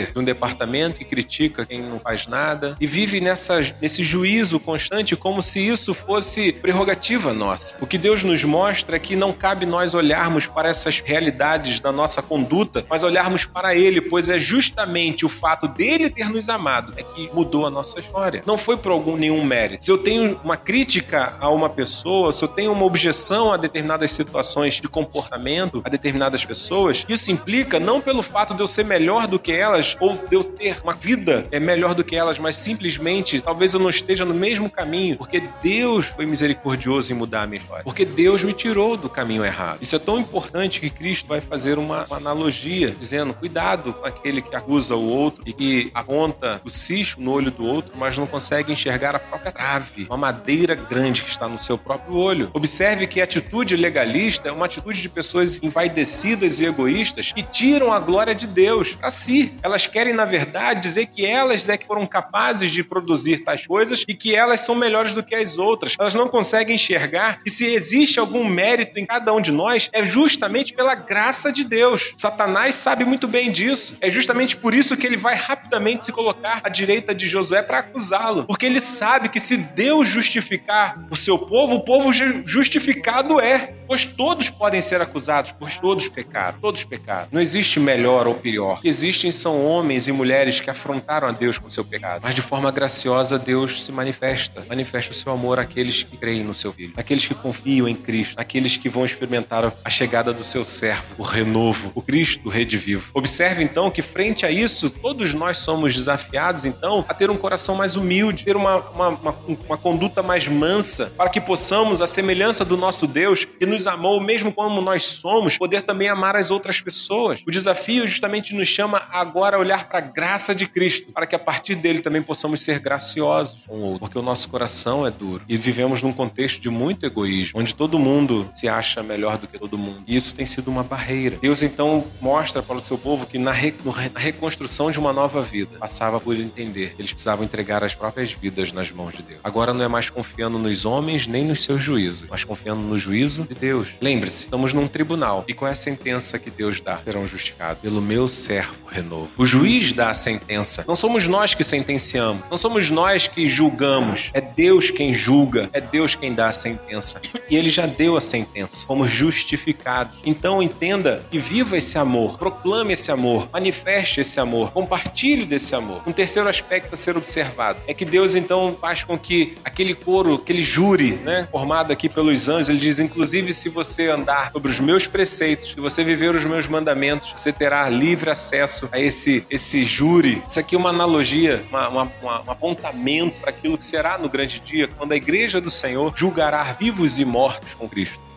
de 0.06 0.18
um 0.18 0.24
departamento 0.24 0.98
que 0.98 1.04
critica 1.04 1.66
quem 1.66 1.82
não 1.82 1.98
faz 1.98 2.26
nada 2.26 2.76
e 2.80 2.86
vive 2.86 3.20
nessa, 3.20 3.60
nesse 3.80 4.02
juízo 4.02 4.60
constante 4.60 5.16
como 5.16 5.42
se 5.42 5.66
isso 5.66 5.94
fosse 5.94 6.52
prerrogativa 6.52 7.32
nossa. 7.32 7.76
O 7.80 7.86
que 7.86 7.98
Deus 7.98 8.22
nos 8.24 8.44
mostra 8.44 8.96
é 8.96 8.98
que 8.98 9.16
não 9.16 9.32
cabe 9.32 9.66
nós 9.66 9.94
olharmos 9.94 10.46
para 10.46 10.68
essas 10.68 11.00
realidades 11.00 11.80
da 11.80 11.92
nossa 11.92 12.22
conduta, 12.22 12.84
mas 12.88 13.02
olharmos 13.02 13.44
para 13.44 13.74
Ele, 13.74 14.00
pois 14.00 14.28
é 14.28 14.38
justamente 14.38 15.24
o 15.24 15.28
fato 15.28 15.68
dele 15.68 16.10
ter 16.10 16.28
nos 16.28 16.48
amado 16.48 16.92
é 16.96 17.02
que 17.02 17.30
mudou 17.32 17.66
a 17.66 17.70
nossa 17.70 18.00
história. 18.00 18.42
Não 18.46 18.58
foi 18.58 18.76
por 18.76 18.92
algum 18.92 19.16
nenhum 19.16 19.44
mérito. 19.44 19.84
Se 19.84 19.90
eu 19.90 19.98
tenho 19.98 20.38
uma 20.42 20.56
crítica 20.56 21.36
a 21.40 21.50
uma 21.50 21.68
pessoa, 21.68 22.32
se 22.32 22.42
eu 22.42 22.48
tenho 22.48 22.72
uma 22.72 22.84
objeção 22.84 23.52
a 23.52 23.56
determinadas 23.56 24.10
situações 24.12 24.74
de 24.74 24.88
comportamento, 24.88 25.82
a 25.84 25.88
determinadas 25.88 26.44
pessoas, 26.44 27.04
isso 27.08 27.30
implica 27.30 27.78
não 27.78 28.00
pelo 28.00 28.22
fato 28.22 28.54
de 28.54 28.60
eu 28.60 28.66
ser 28.66 28.84
melhor 28.84 29.26
do 29.26 29.38
que 29.38 29.52
elas 29.52 29.87
ou 30.00 30.14
de 30.14 30.34
eu 30.34 30.44
ter 30.44 30.80
uma 30.82 30.94
vida 30.94 31.46
é 31.50 31.60
melhor 31.60 31.94
do 31.94 32.04
que 32.04 32.16
elas, 32.16 32.38
mas 32.38 32.56
simplesmente 32.56 33.40
talvez 33.40 33.74
eu 33.74 33.80
não 33.80 33.90
esteja 33.90 34.24
no 34.24 34.34
mesmo 34.34 34.70
caminho, 34.70 35.16
porque 35.16 35.42
Deus 35.62 36.06
foi 36.06 36.26
misericordioso 36.26 37.12
em 37.12 37.16
mudar 37.16 37.42
a 37.42 37.46
minha 37.46 37.60
história. 37.60 37.84
Porque 37.84 38.04
Deus 38.04 38.42
me 38.42 38.52
tirou 38.52 38.96
do 38.96 39.08
caminho 39.08 39.44
errado. 39.44 39.78
Isso 39.80 39.96
é 39.96 39.98
tão 39.98 40.18
importante 40.18 40.80
que 40.80 40.90
Cristo 40.90 41.28
vai 41.28 41.40
fazer 41.40 41.78
uma, 41.78 42.04
uma 42.06 42.16
analogia, 42.16 42.94
dizendo: 42.98 43.34
cuidado 43.34 43.92
com 43.92 44.06
aquele 44.06 44.42
que 44.42 44.54
acusa 44.54 44.96
o 44.96 45.08
outro 45.08 45.42
e 45.46 45.52
que 45.52 45.90
aponta 45.94 46.60
o 46.64 46.70
cisco 46.70 47.20
no 47.20 47.32
olho 47.32 47.50
do 47.50 47.64
outro, 47.64 47.92
mas 47.96 48.16
não 48.16 48.26
consegue 48.26 48.72
enxergar 48.72 49.14
a 49.14 49.18
própria 49.18 49.52
trave, 49.52 50.06
uma 50.08 50.16
madeira 50.16 50.74
grande 50.74 51.22
que 51.22 51.30
está 51.30 51.48
no 51.48 51.58
seu 51.58 51.76
próprio 51.76 52.16
olho. 52.16 52.50
Observe 52.52 53.06
que 53.06 53.20
a 53.20 53.24
atitude 53.24 53.76
legalista 53.76 54.48
é 54.48 54.52
uma 54.52 54.66
atitude 54.66 55.00
de 55.00 55.08
pessoas 55.08 55.62
envaidecidas 55.62 56.60
e 56.60 56.66
egoístas 56.66 57.32
que 57.32 57.42
tiram 57.42 57.92
a 57.92 57.98
glória 57.98 58.34
de 58.34 58.46
Deus 58.46 58.92
para 58.92 59.10
si. 59.10 59.52
Elas 59.62 59.77
querem, 59.86 60.12
na 60.12 60.24
verdade, 60.24 60.80
dizer 60.80 61.06
que 61.06 61.24
elas 61.24 61.68
é 61.68 61.76
que 61.76 61.86
foram 61.86 62.06
capazes 62.06 62.70
de 62.70 62.82
produzir 62.82 63.38
tais 63.38 63.66
coisas 63.66 64.04
e 64.06 64.14
que 64.14 64.34
elas 64.34 64.60
são 64.60 64.74
melhores 64.74 65.12
do 65.12 65.22
que 65.22 65.34
as 65.34 65.58
outras. 65.58 65.94
Elas 65.98 66.14
não 66.14 66.28
conseguem 66.28 66.74
enxergar 66.74 67.42
que 67.42 67.50
se 67.50 67.66
existe 67.66 68.18
algum 68.18 68.44
mérito 68.44 68.98
em 68.98 69.06
cada 69.06 69.32
um 69.32 69.40
de 69.40 69.52
nós, 69.52 69.88
é 69.92 70.04
justamente 70.04 70.72
pela 70.72 70.94
graça 70.94 71.52
de 71.52 71.64
Deus. 71.64 72.12
Satanás 72.16 72.74
sabe 72.74 73.04
muito 73.04 73.26
bem 73.28 73.50
disso. 73.50 73.96
É 74.00 74.10
justamente 74.10 74.56
por 74.56 74.74
isso 74.74 74.96
que 74.96 75.06
ele 75.06 75.16
vai 75.16 75.34
rapidamente 75.34 76.04
se 76.04 76.12
colocar 76.12 76.60
à 76.64 76.68
direita 76.68 77.14
de 77.14 77.26
Josué 77.26 77.62
para 77.62 77.78
acusá-lo. 77.78 78.44
Porque 78.44 78.66
ele 78.66 78.80
sabe 78.80 79.28
que 79.28 79.40
se 79.40 79.56
Deus 79.56 80.08
justificar 80.08 80.98
o 81.10 81.16
seu 81.16 81.38
povo, 81.38 81.76
o 81.76 81.84
povo 81.84 82.12
justificado 82.12 83.40
é. 83.40 83.74
Pois 83.86 84.04
todos 84.04 84.50
podem 84.50 84.80
ser 84.82 85.00
acusados, 85.00 85.52
pois 85.52 85.78
todos 85.78 86.08
pecaram. 86.08 86.58
Todos 86.60 86.84
pecaram. 86.84 87.28
Não 87.32 87.40
existe 87.40 87.80
melhor 87.80 88.26
ou 88.26 88.34
pior. 88.34 88.78
O 88.78 88.80
que 88.82 88.88
existem 88.88 89.32
são 89.32 89.64
homens 89.68 90.08
e 90.08 90.12
mulheres 90.12 90.60
que 90.60 90.70
afrontaram 90.70 91.28
a 91.28 91.32
Deus 91.32 91.58
com 91.58 91.68
seu 91.68 91.84
pecado. 91.84 92.20
Mas 92.22 92.34
de 92.34 92.42
forma 92.42 92.70
graciosa, 92.70 93.38
Deus 93.38 93.84
se 93.84 93.92
manifesta. 93.92 94.64
Manifesta 94.68 95.12
o 95.12 95.14
seu 95.14 95.32
amor 95.32 95.58
àqueles 95.58 96.02
que 96.02 96.16
creem 96.16 96.42
no 96.42 96.54
seu 96.54 96.72
Filho, 96.72 96.92
àqueles 96.96 97.26
que 97.26 97.34
confiam 97.34 97.88
em 97.88 97.94
Cristo, 97.94 98.38
àqueles 98.38 98.76
que 98.76 98.88
vão 98.88 99.04
experimentar 99.04 99.72
a 99.84 99.90
chegada 99.90 100.32
do 100.32 100.44
seu 100.44 100.64
servo, 100.64 101.02
o 101.18 101.22
renovo, 101.22 101.90
o 101.94 102.00
Cristo, 102.00 102.46
o 102.46 102.50
Rede 102.50 102.76
Vivo. 102.76 103.10
Observe 103.14 103.62
então 103.62 103.90
que, 103.90 104.00
frente 104.00 104.46
a 104.46 104.50
isso, 104.50 104.88
todos 104.88 105.34
nós 105.34 105.58
somos 105.58 105.94
desafiados 105.94 106.64
então 106.64 107.04
a 107.08 107.14
ter 107.14 107.30
um 107.30 107.36
coração 107.36 107.74
mais 107.74 107.96
humilde, 107.96 108.44
ter 108.44 108.56
uma, 108.56 108.76
uma, 108.76 109.08
uma, 109.08 109.36
uma 109.66 109.78
conduta 109.78 110.22
mais 110.22 110.46
mansa, 110.46 111.12
para 111.16 111.30
que 111.30 111.40
possamos, 111.40 112.00
à 112.00 112.06
semelhança 112.06 112.64
do 112.64 112.76
nosso 112.76 113.06
Deus, 113.06 113.44
que 113.44 113.66
nos 113.66 113.86
amou 113.86 114.20
mesmo 114.20 114.52
como 114.52 114.80
nós 114.80 115.06
somos, 115.06 115.56
poder 115.58 115.82
também 115.82 116.08
amar 116.08 116.36
as 116.36 116.50
outras 116.50 116.80
pessoas. 116.80 117.42
O 117.46 117.50
desafio 117.50 118.06
justamente 118.06 118.54
nos 118.54 118.68
chama 118.68 119.02
agora 119.10 119.57
olhar 119.58 119.88
para 119.88 119.98
a 119.98 120.02
graça 120.02 120.54
de 120.54 120.66
Cristo, 120.66 121.12
para 121.12 121.26
que 121.26 121.34
a 121.34 121.38
partir 121.38 121.74
dele 121.74 122.00
também 122.00 122.22
possamos 122.22 122.62
ser 122.62 122.78
graciosos 122.78 123.60
com 123.66 123.76
o 123.76 123.82
outro, 123.82 124.00
porque 124.00 124.18
o 124.18 124.22
nosso 124.22 124.48
coração 124.48 125.06
é 125.06 125.10
duro 125.10 125.44
e 125.48 125.56
vivemos 125.56 126.02
num 126.02 126.12
contexto 126.12 126.60
de 126.60 126.70
muito 126.70 127.04
egoísmo, 127.04 127.60
onde 127.60 127.74
todo 127.74 127.98
mundo 127.98 128.48
se 128.54 128.68
acha 128.68 129.02
melhor 129.02 129.38
do 129.38 129.46
que 129.46 129.58
todo 129.58 129.78
mundo. 129.78 130.02
E 130.06 130.16
isso 130.16 130.34
tem 130.34 130.46
sido 130.46 130.68
uma 130.68 130.82
barreira. 130.82 131.36
Deus 131.40 131.62
então 131.62 132.04
mostra 132.20 132.62
para 132.62 132.76
o 132.76 132.80
seu 132.80 132.98
povo 132.98 133.26
que 133.26 133.38
na, 133.38 133.52
re... 133.52 133.74
na 134.12 134.20
reconstrução 134.20 134.90
de 134.90 134.98
uma 134.98 135.12
nova 135.12 135.42
vida 135.42 135.78
passava 135.78 136.20
por 136.20 136.36
entender 136.36 136.94
eles 136.98 137.12
precisavam 137.12 137.44
entregar 137.44 137.82
as 137.82 137.94
próprias 137.94 138.32
vidas 138.32 138.72
nas 138.72 138.90
mãos 138.90 139.14
de 139.14 139.22
Deus. 139.22 139.40
Agora 139.42 139.72
não 139.72 139.84
é 139.84 139.88
mais 139.88 140.10
confiando 140.10 140.58
nos 140.58 140.84
homens 140.84 141.26
nem 141.26 141.44
nos 141.44 141.64
seus 141.64 141.82
juízos, 141.82 142.28
mas 142.28 142.44
confiando 142.44 142.82
no 142.82 142.98
juízo 142.98 143.44
de 143.44 143.54
Deus. 143.54 143.94
Lembre-se, 144.00 144.44
estamos 144.44 144.72
num 144.72 144.88
tribunal 144.88 145.44
e 145.48 145.54
qual 145.54 145.68
é 145.68 145.72
a 145.72 145.76
sentença 145.76 146.38
que 146.38 146.50
Deus 146.50 146.80
dá? 146.80 146.98
Serão 146.98 147.26
justificados 147.26 147.80
pelo 147.82 148.00
meu 148.00 148.28
servo 148.28 148.86
renovo. 148.88 149.30
Juiz 149.48 149.94
dá 149.94 150.10
a 150.10 150.14
sentença. 150.14 150.84
Não 150.86 150.94
somos 150.94 151.26
nós 151.26 151.54
que 151.54 151.64
sentenciamos, 151.64 152.42
não 152.50 152.58
somos 152.58 152.90
nós 152.90 153.26
que 153.26 153.48
julgamos. 153.48 154.30
É 154.34 154.42
Deus 154.42 154.90
quem 154.90 155.14
julga, 155.14 155.70
é 155.72 155.80
Deus 155.80 156.14
quem 156.14 156.34
dá 156.34 156.48
a 156.48 156.52
sentença. 156.52 157.18
E 157.48 157.56
ele 157.56 157.70
já 157.70 157.86
deu 157.86 158.14
a 158.14 158.20
sentença. 158.20 158.86
Fomos 158.86 159.10
justificados. 159.10 160.18
Então 160.22 160.62
entenda 160.62 161.24
que 161.30 161.38
viva 161.38 161.78
esse 161.78 161.96
amor, 161.96 162.36
proclame 162.36 162.92
esse 162.92 163.10
amor, 163.10 163.48
manifeste 163.50 164.20
esse 164.20 164.38
amor, 164.38 164.70
compartilhe 164.70 165.46
desse 165.46 165.74
amor. 165.74 166.02
Um 166.06 166.12
terceiro 166.12 166.46
aspecto 166.46 166.92
a 166.92 166.96
ser 166.96 167.16
observado 167.16 167.78
é 167.86 167.94
que 167.94 168.04
Deus 168.04 168.34
então 168.34 168.76
faz 168.78 169.02
com 169.02 169.18
que 169.18 169.56
aquele 169.64 169.94
coro, 169.94 170.34
aquele 170.34 170.62
júri, 170.62 171.12
né, 171.24 171.48
formado 171.50 171.90
aqui 171.90 172.06
pelos 172.06 172.50
anjos, 172.50 172.68
ele 172.68 172.78
diz: 172.78 172.98
inclusive 172.98 173.54
se 173.54 173.70
você 173.70 174.08
andar 174.08 174.52
sobre 174.52 174.70
os 174.70 174.78
meus 174.78 175.06
preceitos, 175.06 175.70
se 175.70 175.80
você 175.80 176.04
viver 176.04 176.34
os 176.34 176.44
meus 176.44 176.68
mandamentos, 176.68 177.32
você 177.34 177.50
terá 177.50 177.88
livre 177.88 178.28
acesso 178.28 178.90
a 178.92 179.00
esse, 179.00 179.27
esse 179.50 179.84
júri. 179.84 180.42
Isso 180.46 180.60
aqui 180.60 180.74
é 180.74 180.78
uma 180.78 180.90
analogia, 180.90 181.64
uma, 181.68 181.88
uma, 181.88 182.12
uma, 182.22 182.42
um 182.42 182.50
apontamento 182.50 183.40
para 183.40 183.50
aquilo 183.50 183.78
que 183.78 183.86
será 183.86 184.18
no 184.18 184.28
grande 184.28 184.60
dia, 184.60 184.88
quando 184.88 185.12
a 185.12 185.16
igreja 185.16 185.60
do 185.60 185.70
Senhor 185.70 186.12
julgará 186.16 186.62
vivos 186.72 187.18
e 187.18 187.24
mortos 187.24 187.74
com 187.74 187.88
Cristo. 187.88 188.27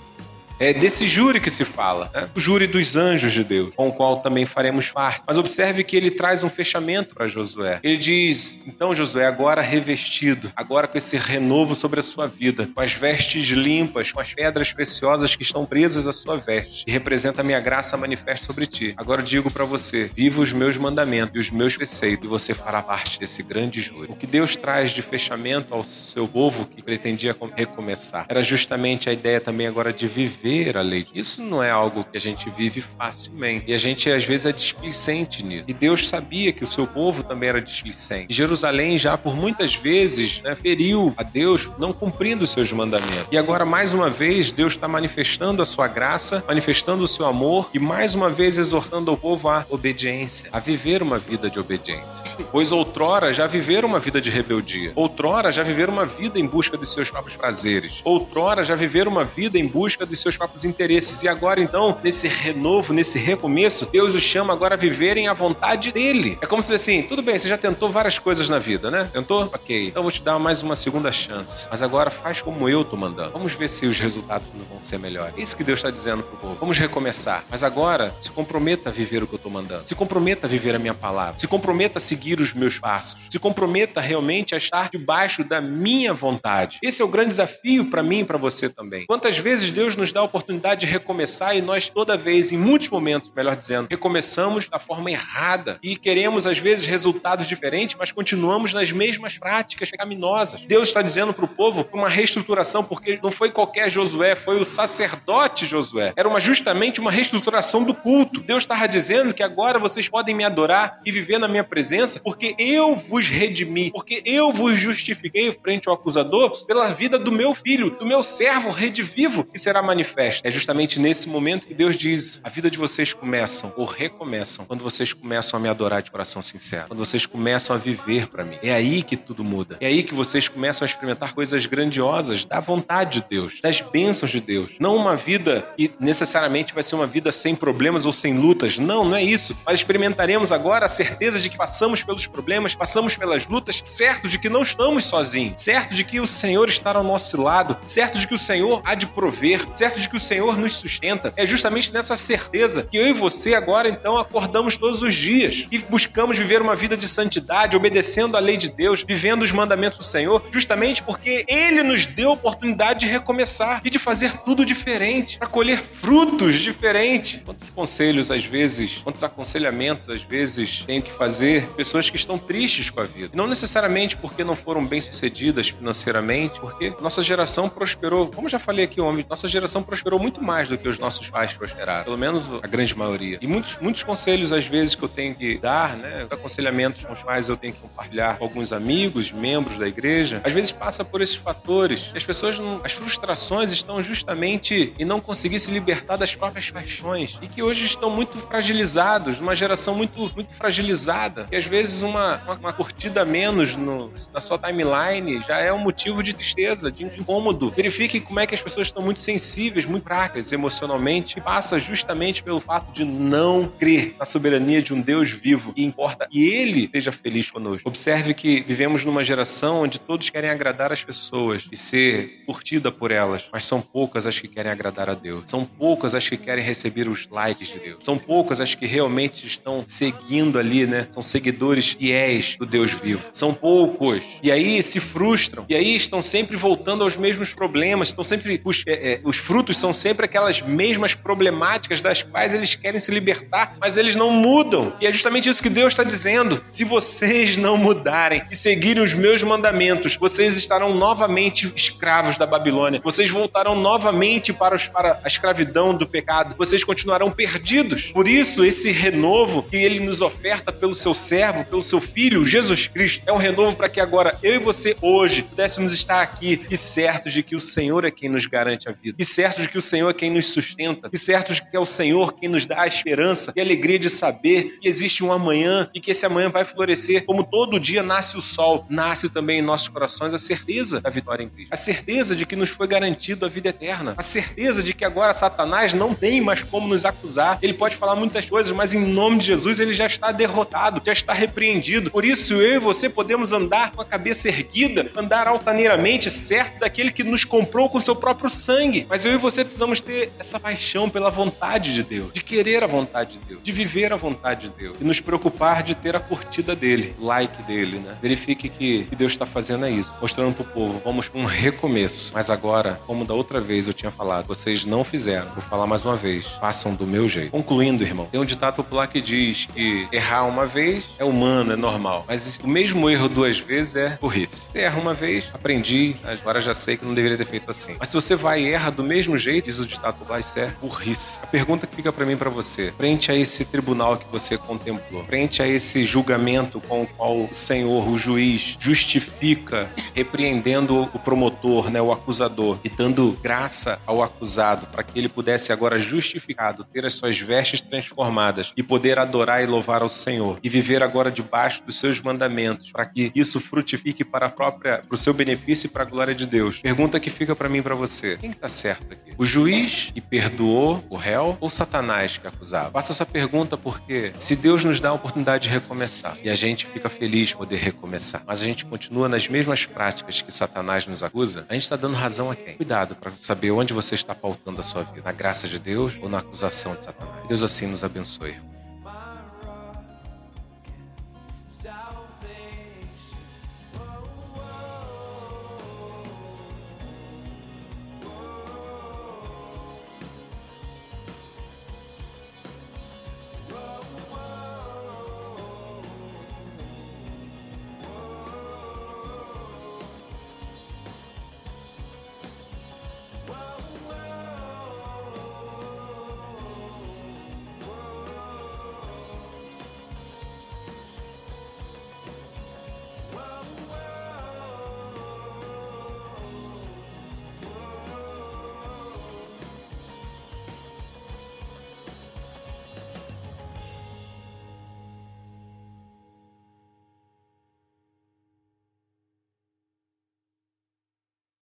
É 0.61 0.71
desse 0.75 1.07
júri 1.07 1.39
que 1.39 1.49
se 1.49 1.65
fala, 1.65 2.11
né? 2.13 2.29
o 2.35 2.39
júri 2.39 2.67
dos 2.67 2.95
anjos 2.95 3.33
de 3.33 3.43
Deus, 3.43 3.73
com 3.73 3.87
o 3.87 3.91
qual 3.91 4.19
também 4.19 4.45
faremos 4.45 4.91
parte. 4.91 5.23
Mas 5.25 5.35
observe 5.35 5.83
que 5.83 5.97
ele 5.97 6.11
traz 6.11 6.43
um 6.43 6.49
fechamento 6.49 7.15
para 7.15 7.27
Josué. 7.27 7.79
Ele 7.81 7.97
diz: 7.97 8.59
Então, 8.67 8.93
Josué, 8.93 9.25
agora 9.25 9.59
revestido, 9.59 10.51
agora 10.55 10.87
com 10.87 10.99
esse 10.99 11.17
renovo 11.17 11.73
sobre 11.73 11.99
a 11.99 12.03
sua 12.03 12.27
vida, 12.27 12.69
com 12.75 12.79
as 12.79 12.93
vestes 12.93 13.47
limpas, 13.47 14.11
com 14.11 14.19
as 14.19 14.35
pedras 14.35 14.71
preciosas 14.71 15.35
que 15.35 15.41
estão 15.41 15.65
presas 15.65 16.05
à 16.05 16.13
sua 16.13 16.37
veste, 16.37 16.85
que 16.85 16.91
representa 16.91 17.41
a 17.41 17.43
minha 17.43 17.59
graça 17.59 17.97
manifesta 17.97 18.45
sobre 18.45 18.67
ti. 18.67 18.93
Agora 18.97 19.21
eu 19.21 19.25
digo 19.25 19.49
para 19.49 19.65
você: 19.65 20.11
viva 20.15 20.41
os 20.41 20.53
meus 20.53 20.77
mandamentos 20.77 21.35
e 21.35 21.39
os 21.39 21.49
meus 21.49 21.75
preceitos, 21.75 22.25
e 22.25 22.27
você 22.27 22.53
fará 22.53 22.83
parte 22.83 23.19
desse 23.19 23.41
grande 23.41 23.81
júri. 23.81 24.11
O 24.11 24.15
que 24.15 24.27
Deus 24.27 24.55
traz 24.55 24.91
de 24.91 25.01
fechamento 25.01 25.73
ao 25.73 25.83
seu 25.83 26.27
povo 26.27 26.67
que 26.67 26.83
pretendia 26.83 27.35
recomeçar 27.55 28.27
era 28.29 28.43
justamente 28.43 29.09
a 29.09 29.13
ideia 29.13 29.41
também 29.41 29.65
agora 29.65 29.91
de 29.91 30.07
viver 30.07 30.50
viver 30.51 30.77
a 30.77 30.81
lei. 30.81 31.07
Isso 31.15 31.41
não 31.41 31.63
é 31.63 31.71
algo 31.71 32.03
que 32.03 32.17
a 32.17 32.21
gente 32.21 32.49
vive 32.49 32.81
facilmente. 32.81 33.65
E 33.67 33.73
a 33.73 33.77
gente, 33.77 34.09
às 34.11 34.25
vezes, 34.25 34.45
é 34.45 34.51
displicente 34.51 35.43
nisso. 35.43 35.63
E 35.67 35.73
Deus 35.73 36.07
sabia 36.07 36.51
que 36.51 36.63
o 36.63 36.67
seu 36.67 36.85
povo 36.85 37.23
também 37.23 37.49
era 37.49 37.61
displicente. 37.61 38.27
E 38.29 38.33
Jerusalém 38.33 38.97
já, 38.97 39.17
por 39.17 39.35
muitas 39.35 39.75
vezes, 39.75 40.41
né, 40.41 40.55
feriu 40.55 41.13
a 41.15 41.23
Deus 41.23 41.69
não 41.79 41.93
cumprindo 41.93 42.43
os 42.43 42.51
seus 42.51 42.71
mandamentos. 42.73 43.27
E 43.31 43.37
agora, 43.37 43.63
mais 43.65 43.93
uma 43.93 44.09
vez, 44.09 44.51
Deus 44.51 44.73
está 44.73 44.87
manifestando 44.87 45.61
a 45.61 45.65
sua 45.65 45.87
graça, 45.87 46.43
manifestando 46.47 47.03
o 47.03 47.07
seu 47.07 47.25
amor 47.25 47.69
e, 47.73 47.79
mais 47.79 48.13
uma 48.13 48.29
vez, 48.29 48.57
exortando 48.57 49.11
o 49.11 49.17
povo 49.17 49.47
à 49.47 49.65
obediência, 49.69 50.49
a 50.51 50.59
viver 50.59 51.01
uma 51.01 51.17
vida 51.17 51.49
de 51.49 51.59
obediência. 51.59 52.25
Pois 52.51 52.71
outrora 52.73 53.31
já 53.31 53.47
viveram 53.47 53.87
uma 53.87 53.99
vida 53.99 54.19
de 54.19 54.29
rebeldia. 54.29 54.91
Outrora 54.93 55.53
já 55.53 55.63
viveram 55.63 55.93
uma 55.93 56.05
vida 56.05 56.37
em 56.37 56.45
busca 56.45 56.75
dos 56.75 56.91
seus 56.91 57.09
próprios 57.09 57.37
prazeres. 57.37 58.01
Outrora 58.03 58.63
já 58.63 58.75
viveram 58.75 59.09
uma 59.09 59.23
vida 59.23 59.57
em 59.57 59.65
busca 59.65 60.05
dos 60.05 60.19
seus 60.19 60.30
próprios 60.37 60.65
interesses. 60.65 61.23
E 61.23 61.27
agora, 61.27 61.61
então, 61.61 61.97
nesse 62.03 62.27
renovo, 62.27 62.93
nesse 62.93 63.17
recomeço, 63.19 63.87
Deus 63.91 64.15
os 64.15 64.21
chama 64.21 64.53
agora 64.53 64.75
a 64.75 64.77
viverem 64.77 65.27
a 65.27 65.33
vontade 65.33 65.91
dele. 65.91 66.37
É 66.41 66.45
como 66.45 66.61
se 66.61 66.73
assim, 66.73 67.03
tudo 67.03 67.21
bem, 67.21 67.37
você 67.37 67.47
já 67.47 67.57
tentou 67.57 67.89
várias 67.89 68.17
coisas 68.17 68.49
na 68.49 68.59
vida, 68.59 68.89
né? 68.89 69.09
Tentou? 69.11 69.43
Ok. 69.43 69.87
Então 69.87 70.03
vou 70.03 70.11
te 70.11 70.21
dar 70.21 70.39
mais 70.39 70.61
uma 70.61 70.75
segunda 70.75 71.11
chance. 71.11 71.67
Mas 71.69 71.83
agora 71.83 72.09
faz 72.09 72.41
como 72.41 72.69
eu 72.69 72.83
tô 72.83 72.95
mandando. 72.95 73.31
Vamos 73.31 73.53
ver 73.53 73.69
se 73.69 73.85
os 73.85 73.99
resultados 73.99 74.47
não 74.53 74.65
vão 74.65 74.79
ser 74.79 74.97
melhores. 74.97 75.33
É 75.37 75.41
isso 75.41 75.55
que 75.55 75.63
Deus 75.63 75.79
está 75.79 75.89
dizendo 75.89 76.23
pro 76.23 76.37
povo. 76.37 76.57
Vamos 76.59 76.77
recomeçar. 76.77 77.43
Mas 77.49 77.63
agora, 77.63 78.15
se 78.21 78.29
comprometa 78.31 78.89
a 78.89 78.93
viver 78.93 79.23
o 79.23 79.27
que 79.27 79.35
eu 79.35 79.39
tô 79.39 79.49
mandando. 79.49 79.87
Se 79.87 79.95
comprometa 79.95 80.47
a 80.47 80.49
viver 80.49 80.75
a 80.75 80.79
minha 80.79 80.93
palavra. 80.93 81.37
Se 81.37 81.47
comprometa 81.47 81.97
a 81.97 82.01
seguir 82.01 82.39
os 82.39 82.53
meus 82.53 82.79
passos. 82.79 83.17
Se 83.29 83.39
comprometa 83.39 83.99
realmente 83.99 84.55
a 84.55 84.57
estar 84.57 84.89
debaixo 84.89 85.43
da 85.43 85.59
minha 85.59 86.13
vontade. 86.13 86.79
Esse 86.81 87.01
é 87.01 87.05
o 87.05 87.07
grande 87.07 87.29
desafio 87.29 87.85
para 87.85 88.01
mim 88.01 88.19
e 88.19 88.25
para 88.25 88.37
você 88.37 88.69
também. 88.69 89.05
Quantas 89.05 89.37
vezes 89.37 89.71
Deus 89.71 89.95
nos 89.95 90.11
dá 90.11 90.20
a 90.21 90.25
oportunidade 90.25 90.81
de 90.81 90.85
recomeçar 90.85 91.55
e 91.55 91.61
nós 91.61 91.89
toda 91.89 92.17
vez, 92.17 92.51
em 92.51 92.57
muitos 92.57 92.89
momentos, 92.89 93.31
melhor 93.35 93.55
dizendo, 93.55 93.87
recomeçamos 93.89 94.67
da 94.69 94.79
forma 94.79 95.11
errada 95.11 95.79
e 95.83 95.95
queremos 95.95 96.47
às 96.47 96.57
vezes 96.57 96.85
resultados 96.85 97.47
diferentes, 97.47 97.95
mas 97.97 98.11
continuamos 98.11 98.73
nas 98.73 98.91
mesmas 98.91 99.37
práticas 99.37 99.89
pecaminosas. 99.89 100.61
Deus 100.61 100.87
está 100.87 101.01
dizendo 101.01 101.33
para 101.33 101.45
o 101.45 101.47
povo 101.47 101.87
uma 101.91 102.09
reestruturação, 102.09 102.83
porque 102.83 103.19
não 103.21 103.31
foi 103.31 103.51
qualquer 103.51 103.89
Josué, 103.89 104.35
foi 104.35 104.59
o 104.59 104.65
sacerdote 104.65 105.65
Josué. 105.65 106.13
Era 106.15 106.29
uma, 106.29 106.39
justamente 106.39 106.99
uma 106.99 107.11
reestruturação 107.11 107.83
do 107.83 107.93
culto. 107.93 108.39
Deus 108.41 108.63
estava 108.63 108.87
dizendo 108.87 109.33
que 109.33 109.43
agora 109.43 109.79
vocês 109.79 110.07
podem 110.07 110.35
me 110.35 110.43
adorar 110.43 110.99
e 111.05 111.11
viver 111.11 111.39
na 111.39 111.47
minha 111.47 111.63
presença, 111.63 112.19
porque 112.23 112.55
eu 112.57 112.95
vos 112.95 113.27
redimi, 113.27 113.91
porque 113.91 114.21
eu 114.25 114.51
vos 114.51 114.79
justifiquei 114.79 115.51
frente 115.51 115.89
ao 115.89 115.95
acusador 115.95 116.65
pela 116.65 116.87
vida 116.87 117.17
do 117.17 117.31
meu 117.31 117.53
filho, 117.53 117.91
do 117.91 118.05
meu 118.05 118.21
servo 118.23 118.69
redivivo, 118.69 119.43
que 119.43 119.59
será 119.59 119.81
manifesto 119.81 120.10
festa. 120.11 120.47
É 120.47 120.51
justamente 120.51 120.99
nesse 120.99 121.27
momento 121.27 121.67
que 121.67 121.73
Deus 121.73 121.95
diz: 121.95 122.41
a 122.43 122.49
vida 122.49 122.69
de 122.69 122.77
vocês 122.77 123.13
começam 123.13 123.73
ou 123.77 123.85
recomeçam 123.85 124.65
quando 124.65 124.83
vocês 124.83 125.13
começam 125.13 125.59
a 125.59 125.61
me 125.61 125.69
adorar 125.69 126.01
de 126.01 126.11
coração 126.11 126.41
sincero, 126.41 126.87
quando 126.87 126.99
vocês 126.99 127.25
começam 127.25 127.75
a 127.75 127.79
viver 127.79 128.27
para 128.27 128.43
mim. 128.43 128.57
É 128.61 128.71
aí 128.73 129.03
que 129.03 129.15
tudo 129.15 129.43
muda. 129.43 129.77
É 129.79 129.87
aí 129.87 130.03
que 130.03 130.13
vocês 130.13 130.47
começam 130.47 130.85
a 130.85 130.87
experimentar 130.87 131.33
coisas 131.33 131.65
grandiosas 131.65 132.45
da 132.45 132.59
vontade 132.59 133.21
de 133.21 133.27
Deus, 133.29 133.59
das 133.61 133.81
bênçãos 133.81 134.31
de 134.31 134.41
Deus. 134.41 134.71
Não 134.79 134.95
uma 134.95 135.15
vida 135.15 135.67
que 135.77 135.91
necessariamente 135.99 136.73
vai 136.73 136.83
ser 136.83 136.95
uma 136.95 137.07
vida 137.07 137.31
sem 137.31 137.55
problemas 137.55 138.05
ou 138.05 138.13
sem 138.13 138.37
lutas. 138.37 138.77
Não, 138.77 139.05
não 139.05 139.15
é 139.15 139.23
isso. 139.23 139.57
Mas 139.65 139.79
experimentaremos 139.79 140.51
agora 140.51 140.85
a 140.85 140.89
certeza 140.89 141.39
de 141.39 141.49
que 141.49 141.57
passamos 141.57 142.03
pelos 142.03 142.27
problemas, 142.27 142.75
passamos 142.75 143.15
pelas 143.15 143.45
lutas, 143.47 143.79
certo 143.83 144.27
de 144.27 144.37
que 144.37 144.49
não 144.49 144.61
estamos 144.61 145.05
sozinhos, 145.05 145.61
certo 145.61 145.93
de 145.93 146.03
que 146.03 146.19
o 146.19 146.27
Senhor 146.27 146.69
está 146.69 146.91
ao 146.91 147.03
nosso 147.03 147.41
lado, 147.41 147.77
certo 147.85 148.17
de 148.17 148.27
que 148.27 148.33
o 148.33 148.37
Senhor 148.37 148.81
há 148.83 148.95
de 148.95 149.07
prover, 149.07 149.65
certo 149.73 149.99
de 150.01 150.09
que 150.09 150.15
o 150.15 150.19
Senhor 150.19 150.57
nos 150.57 150.73
sustenta. 150.73 151.31
É 151.37 151.45
justamente 151.45 151.91
nessa 151.93 152.17
certeza 152.17 152.87
que 152.89 152.97
eu 152.97 153.07
e 153.07 153.13
você 153.13 153.53
agora 153.53 153.89
então 153.89 154.17
acordamos 154.17 154.77
todos 154.77 155.01
os 155.01 155.15
dias 155.15 155.65
e 155.71 155.77
buscamos 155.77 156.37
viver 156.37 156.61
uma 156.61 156.75
vida 156.75 156.97
de 156.97 157.07
santidade, 157.07 157.75
obedecendo 157.75 158.35
a 158.35 158.39
lei 158.39 158.57
de 158.57 158.69
Deus, 158.69 159.03
vivendo 159.07 159.43
os 159.43 159.51
mandamentos 159.51 159.97
do 159.97 160.03
Senhor, 160.03 160.43
justamente 160.51 161.03
porque 161.03 161.45
Ele 161.47 161.83
nos 161.83 162.07
deu 162.07 162.29
a 162.29 162.33
oportunidade 162.33 163.01
de 163.01 163.05
recomeçar 163.07 163.81
e 163.83 163.89
de 163.89 163.99
fazer 163.99 164.37
tudo 164.39 164.65
diferente, 164.65 165.37
para 165.37 165.47
colher 165.47 165.83
frutos 165.93 166.55
diferentes. 166.55 167.41
Quantos 167.43 167.69
conselhos 167.69 168.31
às 168.31 168.43
vezes, 168.45 168.97
quantos 169.03 169.23
aconselhamentos 169.23 170.09
às 170.09 170.21
vezes 170.21 170.83
tenho 170.85 171.01
que 171.01 171.11
fazer 171.11 171.67
pessoas 171.75 172.09
que 172.09 172.15
estão 172.15 172.37
tristes 172.37 172.89
com 172.89 173.01
a 173.01 173.05
vida. 173.05 173.31
Não 173.33 173.47
necessariamente 173.47 174.15
porque 174.17 174.43
não 174.43 174.55
foram 174.55 174.85
bem-sucedidas 174.85 175.69
financeiramente, 175.69 176.59
porque 176.59 176.93
nossa 177.01 177.21
geração 177.21 177.69
prosperou, 177.69 178.27
como 178.27 178.49
já 178.49 178.59
falei 178.59 178.85
aqui, 178.85 179.01
homem, 179.01 179.25
nossa 179.29 179.47
geração 179.47 179.83
prosperou 179.91 180.17
muito 180.17 180.41
mais 180.41 180.69
do 180.69 180.77
que 180.77 180.87
os 180.87 180.97
nossos 180.97 181.29
pais 181.29 181.51
prosperaram, 181.51 182.05
pelo 182.05 182.17
menos 182.17 182.49
a 182.63 182.67
grande 182.67 182.97
maioria. 182.97 183.37
E 183.41 183.45
muitos, 183.45 183.77
muitos 183.81 184.03
conselhos, 184.03 184.53
às 184.53 184.65
vezes, 184.65 184.95
que 184.95 185.03
eu 185.03 185.09
tenho 185.09 185.35
que 185.35 185.57
dar, 185.57 185.97
né, 185.97 186.23
os 186.23 186.31
aconselhamentos 186.31 187.03
com 187.03 187.11
os 187.11 187.21
quais 187.21 187.49
eu 187.49 187.57
tenho 187.57 187.73
que 187.73 187.81
compartilhar 187.81 188.37
com 188.37 188.45
alguns 188.45 188.71
amigos, 188.71 189.33
membros 189.33 189.77
da 189.77 189.85
igreja, 189.85 190.39
às 190.45 190.53
vezes 190.53 190.71
passa 190.71 191.03
por 191.03 191.21
esses 191.21 191.35
fatores. 191.35 192.09
As 192.15 192.23
pessoas, 192.23 192.57
não, 192.57 192.79
as 192.85 192.93
frustrações 192.93 193.73
estão 193.73 194.01
justamente 194.01 194.93
em 194.97 195.03
não 195.03 195.19
conseguir 195.19 195.59
se 195.59 195.69
libertar 195.69 196.15
das 196.15 196.33
próprias 196.35 196.71
paixões 196.71 197.37
e 197.41 197.47
que 197.47 197.61
hoje 197.61 197.83
estão 197.83 198.09
muito 198.09 198.37
fragilizados, 198.37 199.39
uma 199.39 199.55
geração 199.55 199.93
muito, 199.93 200.31
muito 200.33 200.53
fragilizada. 200.53 201.47
E 201.51 201.55
às 201.57 201.65
vezes 201.65 202.01
uma, 202.01 202.37
uma, 202.45 202.53
uma 202.55 202.73
curtida 202.73 203.25
menos 203.25 203.75
no, 203.75 204.13
na 204.33 204.39
sua 204.39 204.57
timeline 204.57 205.43
já 205.45 205.59
é 205.59 205.73
um 205.73 205.79
motivo 205.79 206.23
de 206.23 206.33
tristeza, 206.33 206.89
de 206.89 207.03
incômodo. 207.03 207.71
Verifique 207.71 208.21
como 208.21 208.39
é 208.39 208.47
que 208.47 208.55
as 208.55 208.61
pessoas 208.61 208.87
estão 208.87 209.03
muito 209.03 209.19
sensíveis 209.19 209.80
muito 209.85 210.03
fracas 210.03 210.51
emocionalmente 210.51 211.39
passa 211.41 211.79
justamente 211.79 212.43
pelo 212.43 212.59
fato 212.59 212.91
de 212.91 213.03
não 213.03 213.67
crer 213.79 214.15
na 214.19 214.25
soberania 214.25 214.81
de 214.81 214.93
um 214.93 215.01
Deus 215.01 215.29
vivo 215.29 215.73
e 215.75 215.83
importa 215.83 216.27
que 216.29 216.47
ele 216.49 216.85
esteja 216.85 217.11
feliz 217.11 217.49
conosco. 217.49 217.87
Observe 217.87 218.33
que 218.33 218.61
vivemos 218.61 219.03
numa 219.05 219.23
geração 219.23 219.81
onde 219.81 219.99
todos 219.99 220.29
querem 220.29 220.49
agradar 220.49 220.91
as 220.91 221.03
pessoas 221.03 221.67
e 221.71 221.77
ser 221.77 222.43
curtida 222.45 222.91
por 222.91 223.11
elas, 223.11 223.45
mas 223.51 223.65
são 223.65 223.81
poucas 223.81 224.25
as 224.25 224.39
que 224.39 224.47
querem 224.47 224.71
agradar 224.71 225.09
a 225.09 225.13
Deus. 225.13 225.49
São 225.49 225.65
poucas 225.65 226.15
as 226.15 226.27
que 226.27 226.37
querem 226.37 226.63
receber 226.63 227.07
os 227.07 227.27
likes 227.29 227.67
de 227.67 227.79
Deus. 227.79 227.97
São 228.03 228.17
poucas 228.17 228.59
as 228.59 228.75
que 228.75 228.85
realmente 228.85 229.45
estão 229.45 229.83
seguindo 229.85 230.59
ali, 230.59 230.85
né? 230.85 231.07
São 231.09 231.21
seguidores 231.21 231.89
fiéis 231.89 232.55
do 232.57 232.65
Deus 232.65 232.91
vivo. 232.91 233.27
São 233.31 233.53
poucos. 233.53 234.21
E 234.43 234.51
aí 234.51 234.81
se 234.81 234.99
frustram. 234.99 235.65
E 235.69 235.75
aí 235.75 235.95
estão 235.95 236.21
sempre 236.21 236.57
voltando 236.57 237.03
aos 237.03 237.17
mesmos 237.17 237.53
problemas. 237.53 238.09
Estão 238.09 238.23
sempre 238.23 238.61
os, 238.63 238.83
é, 238.87 239.13
é, 239.13 239.21
os 239.23 239.37
frutos 239.37 239.70
são 239.77 239.93
sempre 239.93 240.25
aquelas 240.25 240.61
mesmas 240.61 241.15
problemáticas 241.15 242.01
das 242.01 242.23
quais 242.23 242.53
eles 242.53 242.75
querem 242.75 242.99
se 242.99 243.11
libertar, 243.11 243.75
mas 243.79 243.97
eles 243.97 244.15
não 244.15 244.29
mudam. 244.29 244.93
E 244.99 245.07
é 245.07 245.11
justamente 245.11 245.49
isso 245.49 245.61
que 245.61 245.69
Deus 245.69 245.93
está 245.93 246.03
dizendo. 246.03 246.61
Se 246.71 246.83
vocês 246.83 247.57
não 247.57 247.77
mudarem 247.77 248.43
e 248.51 248.55
seguirem 248.55 249.03
os 249.03 249.13
meus 249.13 249.43
mandamentos, 249.43 250.15
vocês 250.15 250.57
estarão 250.57 250.93
novamente 250.95 251.71
escravos 251.75 252.37
da 252.37 252.45
Babilônia. 252.45 253.01
Vocês 253.03 253.29
voltarão 253.29 253.75
novamente 253.75 254.53
para, 254.53 254.75
os, 254.75 254.87
para 254.87 255.19
a 255.23 255.27
escravidão 255.27 255.95
do 255.95 256.07
pecado. 256.07 256.55
Vocês 256.57 256.83
continuarão 256.83 257.31
perdidos. 257.31 258.11
Por 258.11 258.27
isso, 258.27 258.63
esse 258.63 258.91
renovo 258.91 259.63
que 259.63 259.77
ele 259.77 259.99
nos 259.99 260.21
oferta 260.21 260.71
pelo 260.71 260.93
seu 260.93 261.13
servo, 261.13 261.65
pelo 261.65 261.83
seu 261.83 261.99
filho, 261.99 262.45
Jesus 262.45 262.87
Cristo, 262.87 263.23
é 263.25 263.33
um 263.33 263.37
renovo 263.37 263.75
para 263.75 263.89
que 263.89 263.99
agora 263.99 264.37
eu 264.43 264.55
e 264.55 264.59
você, 264.59 264.95
hoje, 265.01 265.43
pudéssemos 265.43 265.93
estar 265.93 266.21
aqui 266.21 266.65
e 266.69 266.77
certos 266.77 267.33
de 267.33 267.43
que 267.43 267.55
o 267.55 267.59
Senhor 267.59 268.05
é 268.05 268.11
quem 268.11 268.29
nos 268.29 268.45
garante 268.45 268.89
a 268.89 268.91
vida, 268.91 269.15
e 269.17 269.25
certos 269.25 269.60
de 269.61 269.69
que 269.69 269.77
o 269.77 269.81
Senhor 269.81 270.09
é 270.09 270.13
quem 270.13 270.29
nos 270.29 270.47
sustenta, 270.47 271.09
e 271.11 271.17
certos 271.17 271.57
de 271.57 271.69
que 271.69 271.75
é 271.75 271.79
o 271.79 271.85
Senhor 271.85 272.33
quem 272.33 272.49
nos 272.49 272.65
dá 272.65 272.81
a 272.81 272.87
esperança 272.87 273.53
e 273.55 273.59
a 273.59 273.63
alegria 273.63 273.99
de 273.99 274.09
saber 274.09 274.79
que 274.81 274.87
existe 274.87 275.23
um 275.23 275.31
amanhã 275.31 275.89
e 275.93 275.99
que 275.99 276.11
esse 276.11 276.25
amanhã 276.25 276.49
vai 276.49 276.65
florescer. 276.65 277.25
Como 277.25 277.43
todo 277.43 277.79
dia 277.79 278.03
nasce 278.03 278.37
o 278.37 278.41
sol, 278.41 278.85
nasce 278.89 279.29
também 279.29 279.59
em 279.59 279.61
nossos 279.61 279.87
corações 279.87 280.33
a 280.33 280.37
certeza 280.37 281.01
da 281.01 281.09
vitória 281.09 281.43
em 281.43 281.49
Cristo, 281.49 281.71
a 281.71 281.75
certeza 281.75 282.35
de 282.35 282.45
que 282.45 282.55
nos 282.55 282.69
foi 282.69 282.87
garantido 282.87 283.45
a 283.45 283.49
vida 283.49 283.69
eterna, 283.69 284.15
a 284.17 284.21
certeza 284.21 284.81
de 284.81 284.93
que 284.93 285.03
agora 285.03 285.33
Satanás 285.33 285.93
não 285.93 286.13
tem 286.13 286.41
mais 286.41 286.63
como 286.63 286.87
nos 286.87 287.05
acusar. 287.05 287.59
Ele 287.61 287.73
pode 287.73 287.95
falar 287.95 288.15
muitas 288.15 288.49
coisas, 288.49 288.71
mas 288.71 288.93
em 288.93 289.05
nome 289.05 289.39
de 289.39 289.47
Jesus 289.47 289.79
ele 289.79 289.93
já 289.93 290.07
está 290.07 290.31
derrotado, 290.31 291.01
já 291.03 291.13
está 291.13 291.33
repreendido. 291.33 292.09
Por 292.09 292.23
isso 292.23 292.53
eu 292.53 292.75
e 292.75 292.79
você 292.79 293.09
podemos 293.09 293.51
andar 293.51 293.91
com 293.91 294.01
a 294.01 294.05
cabeça 294.05 294.47
erguida, 294.47 295.11
andar 295.15 295.47
altaneiramente, 295.47 296.31
certo 296.31 296.79
daquele 296.79 297.11
que 297.11 297.23
nos 297.23 297.43
comprou 297.43 297.89
com 297.89 297.99
seu 297.99 298.15
próprio 298.15 298.49
sangue. 298.49 299.05
Mas 299.09 299.25
eu 299.25 299.33
e 299.33 299.37
você 299.37 299.50
precisamos 299.55 300.01
ter 300.01 300.31
essa 300.39 300.59
paixão 300.59 301.09
pela 301.09 301.29
vontade 301.29 301.93
de 301.93 302.03
Deus, 302.03 302.33
de 302.33 302.41
querer 302.41 302.83
a 302.83 302.87
vontade 302.87 303.37
de 303.37 303.45
Deus, 303.45 303.59
de 303.63 303.71
viver 303.71 304.11
a 304.13 304.15
vontade 304.15 304.69
de 304.69 304.75
Deus 304.75 304.97
e 304.99 305.03
nos 305.03 305.19
preocupar 305.19 305.83
de 305.83 305.95
ter 305.95 306.15
a 306.15 306.19
curtida 306.19 306.75
dele, 306.75 307.15
like 307.19 307.61
dele, 307.63 307.99
né? 307.99 308.17
Verifique 308.21 308.69
que, 308.69 309.03
que 309.05 309.15
Deus 309.15 309.31
está 309.31 309.45
fazendo 309.45 309.85
é 309.85 309.91
isso, 309.91 310.13
mostrando 310.21 310.53
para 310.53 310.63
o 310.63 310.65
povo, 310.65 311.01
vamos 311.03 311.27
para 311.27 311.39
um 311.39 311.45
recomeço. 311.45 312.31
Mas 312.33 312.49
agora, 312.49 312.99
como 313.05 313.25
da 313.25 313.33
outra 313.33 313.59
vez 313.59 313.87
eu 313.87 313.93
tinha 313.93 314.11
falado, 314.11 314.47
vocês 314.47 314.85
não 314.85 315.03
fizeram. 315.03 315.51
Vou 315.53 315.61
falar 315.61 315.87
mais 315.87 316.05
uma 316.05 316.15
vez, 316.15 316.45
façam 316.59 316.93
do 316.95 317.05
meu 317.05 317.27
jeito. 317.27 317.51
Concluindo, 317.51 318.03
irmão, 318.03 318.25
tem 318.25 318.39
um 318.39 318.45
ditado 318.45 318.75
popular 318.75 319.07
que 319.07 319.21
diz 319.21 319.65
que 319.65 320.07
errar 320.11 320.43
uma 320.43 320.65
vez 320.65 321.05
é 321.17 321.25
humano, 321.25 321.73
é 321.73 321.75
normal, 321.75 322.25
mas 322.27 322.59
o 322.63 322.67
mesmo 322.67 323.09
erro 323.09 323.27
duas 323.27 323.59
vezes 323.59 323.95
é 323.95 324.17
burrice. 324.21 324.67
Você 324.71 324.79
erra 324.79 324.99
uma 324.99 325.13
vez, 325.13 325.49
aprendi, 325.53 326.15
agora 326.23 326.61
já 326.61 326.73
sei 326.73 326.97
que 326.97 327.05
não 327.05 327.13
deveria 327.13 327.37
ter 327.37 327.45
feito 327.45 327.69
assim. 327.69 327.95
Mas 327.99 328.09
se 328.09 328.15
você 328.15 328.35
vai 328.35 328.61
e 328.61 328.69
erra 328.69 328.91
do 328.91 329.03
mesmo 329.03 329.30
jeito, 329.37 329.65
diz 329.65 329.79
o 329.79 329.85
ditado 329.85 330.17
popular, 330.17 330.39
isso 330.39 330.59
burrice. 330.79 331.39
A 331.41 331.47
pergunta 331.47 331.87
que 331.87 331.95
fica 331.95 332.11
para 332.11 332.25
mim 332.25 332.37
para 332.37 332.49
você, 332.49 332.93
frente 332.97 333.31
a 333.31 333.35
esse 333.35 333.65
tribunal 333.65 334.17
que 334.17 334.25
você 334.31 334.57
contemplou, 334.57 335.23
frente 335.23 335.61
a 335.61 335.67
esse 335.67 336.05
julgamento 336.05 336.81
com 336.81 337.03
o 337.03 337.07
qual 337.07 337.43
o 337.43 337.49
Senhor, 337.53 338.07
o 338.07 338.17
juiz, 338.17 338.77
justifica, 338.79 339.89
repreendendo 340.13 341.09
o 341.13 341.19
promotor, 341.19 341.89
né, 341.89 342.01
o 342.01 342.11
acusador, 342.11 342.77
e 342.83 342.89
dando 342.89 343.37
graça 343.41 343.99
ao 344.05 344.21
acusado 344.21 344.87
para 344.87 345.03
que 345.03 345.17
ele 345.17 345.29
pudesse 345.29 345.71
agora 345.71 345.99
justificado 345.99 346.83
ter 346.83 347.05
as 347.05 347.13
suas 347.13 347.39
vestes 347.39 347.81
transformadas 347.81 348.73
e 348.75 348.83
poder 348.83 349.19
adorar 349.19 349.63
e 349.63 349.67
louvar 349.67 350.01
ao 350.01 350.09
Senhor 350.09 350.59
e 350.63 350.69
viver 350.69 351.03
agora 351.03 351.31
debaixo 351.31 351.83
dos 351.83 351.99
seus 351.99 352.19
mandamentos, 352.19 352.91
para 352.91 353.05
que 353.05 353.31
isso 353.35 353.59
frutifique 353.59 354.23
para 354.23 354.47
a 354.47 354.49
própria, 354.49 354.99
para 354.99 355.13
o 355.13 355.17
seu 355.17 355.33
benefício 355.33 355.87
e 355.87 355.89
para 355.89 356.03
a 356.03 356.05
glória 356.05 356.35
de 356.35 356.45
Deus. 356.45 356.79
Pergunta 356.79 357.19
que 357.19 357.29
fica 357.29 357.55
para 357.55 357.69
mim 357.69 357.81
para 357.81 357.95
você: 357.95 358.37
quem 358.37 358.51
está 358.51 358.69
certo 358.69 359.13
aqui? 359.13 359.20
O 359.37 359.45
juiz 359.45 360.11
que 360.13 360.21
perdoou 360.21 361.03
o 361.09 361.15
réu 361.15 361.57
ou 361.59 361.69
Satanás 361.69 362.37
que 362.37 362.45
acusava? 362.45 362.91
Faça 362.91 363.11
essa 363.11 363.25
pergunta 363.25 363.75
porque 363.75 364.31
se 364.37 364.55
Deus 364.55 364.83
nos 364.83 364.99
dá 364.99 365.09
a 365.09 365.13
oportunidade 365.13 365.63
de 365.63 365.69
recomeçar 365.69 366.37
e 366.43 366.49
a 366.49 366.55
gente 366.55 366.85
fica 366.85 367.09
feliz 367.09 367.53
poder 367.53 367.77
recomeçar, 367.77 368.43
mas 368.45 368.61
a 368.61 368.65
gente 368.65 368.85
continua 368.85 369.27
nas 369.27 369.47
mesmas 369.47 369.85
práticas 369.85 370.41
que 370.41 370.51
Satanás 370.51 371.07
nos 371.07 371.23
acusa, 371.23 371.65
a 371.69 371.73
gente 371.73 371.83
está 371.83 371.95
dando 371.95 372.15
razão 372.15 372.51
a 372.51 372.55
quem? 372.55 372.75
Cuidado 372.75 373.15
para 373.15 373.31
saber 373.39 373.71
onde 373.71 373.93
você 373.93 374.15
está 374.15 374.35
pautando 374.35 374.79
a 374.79 374.83
sua 374.83 375.03
vida, 375.03 375.23
na 375.25 375.31
graça 375.31 375.67
de 375.67 375.79
Deus 375.79 376.13
ou 376.21 376.29
na 376.29 376.39
acusação 376.39 376.95
de 376.95 377.05
Satanás. 377.05 377.47
Deus 377.47 377.63
assim 377.63 377.87
nos 377.87 378.03
abençoe. 378.03 378.55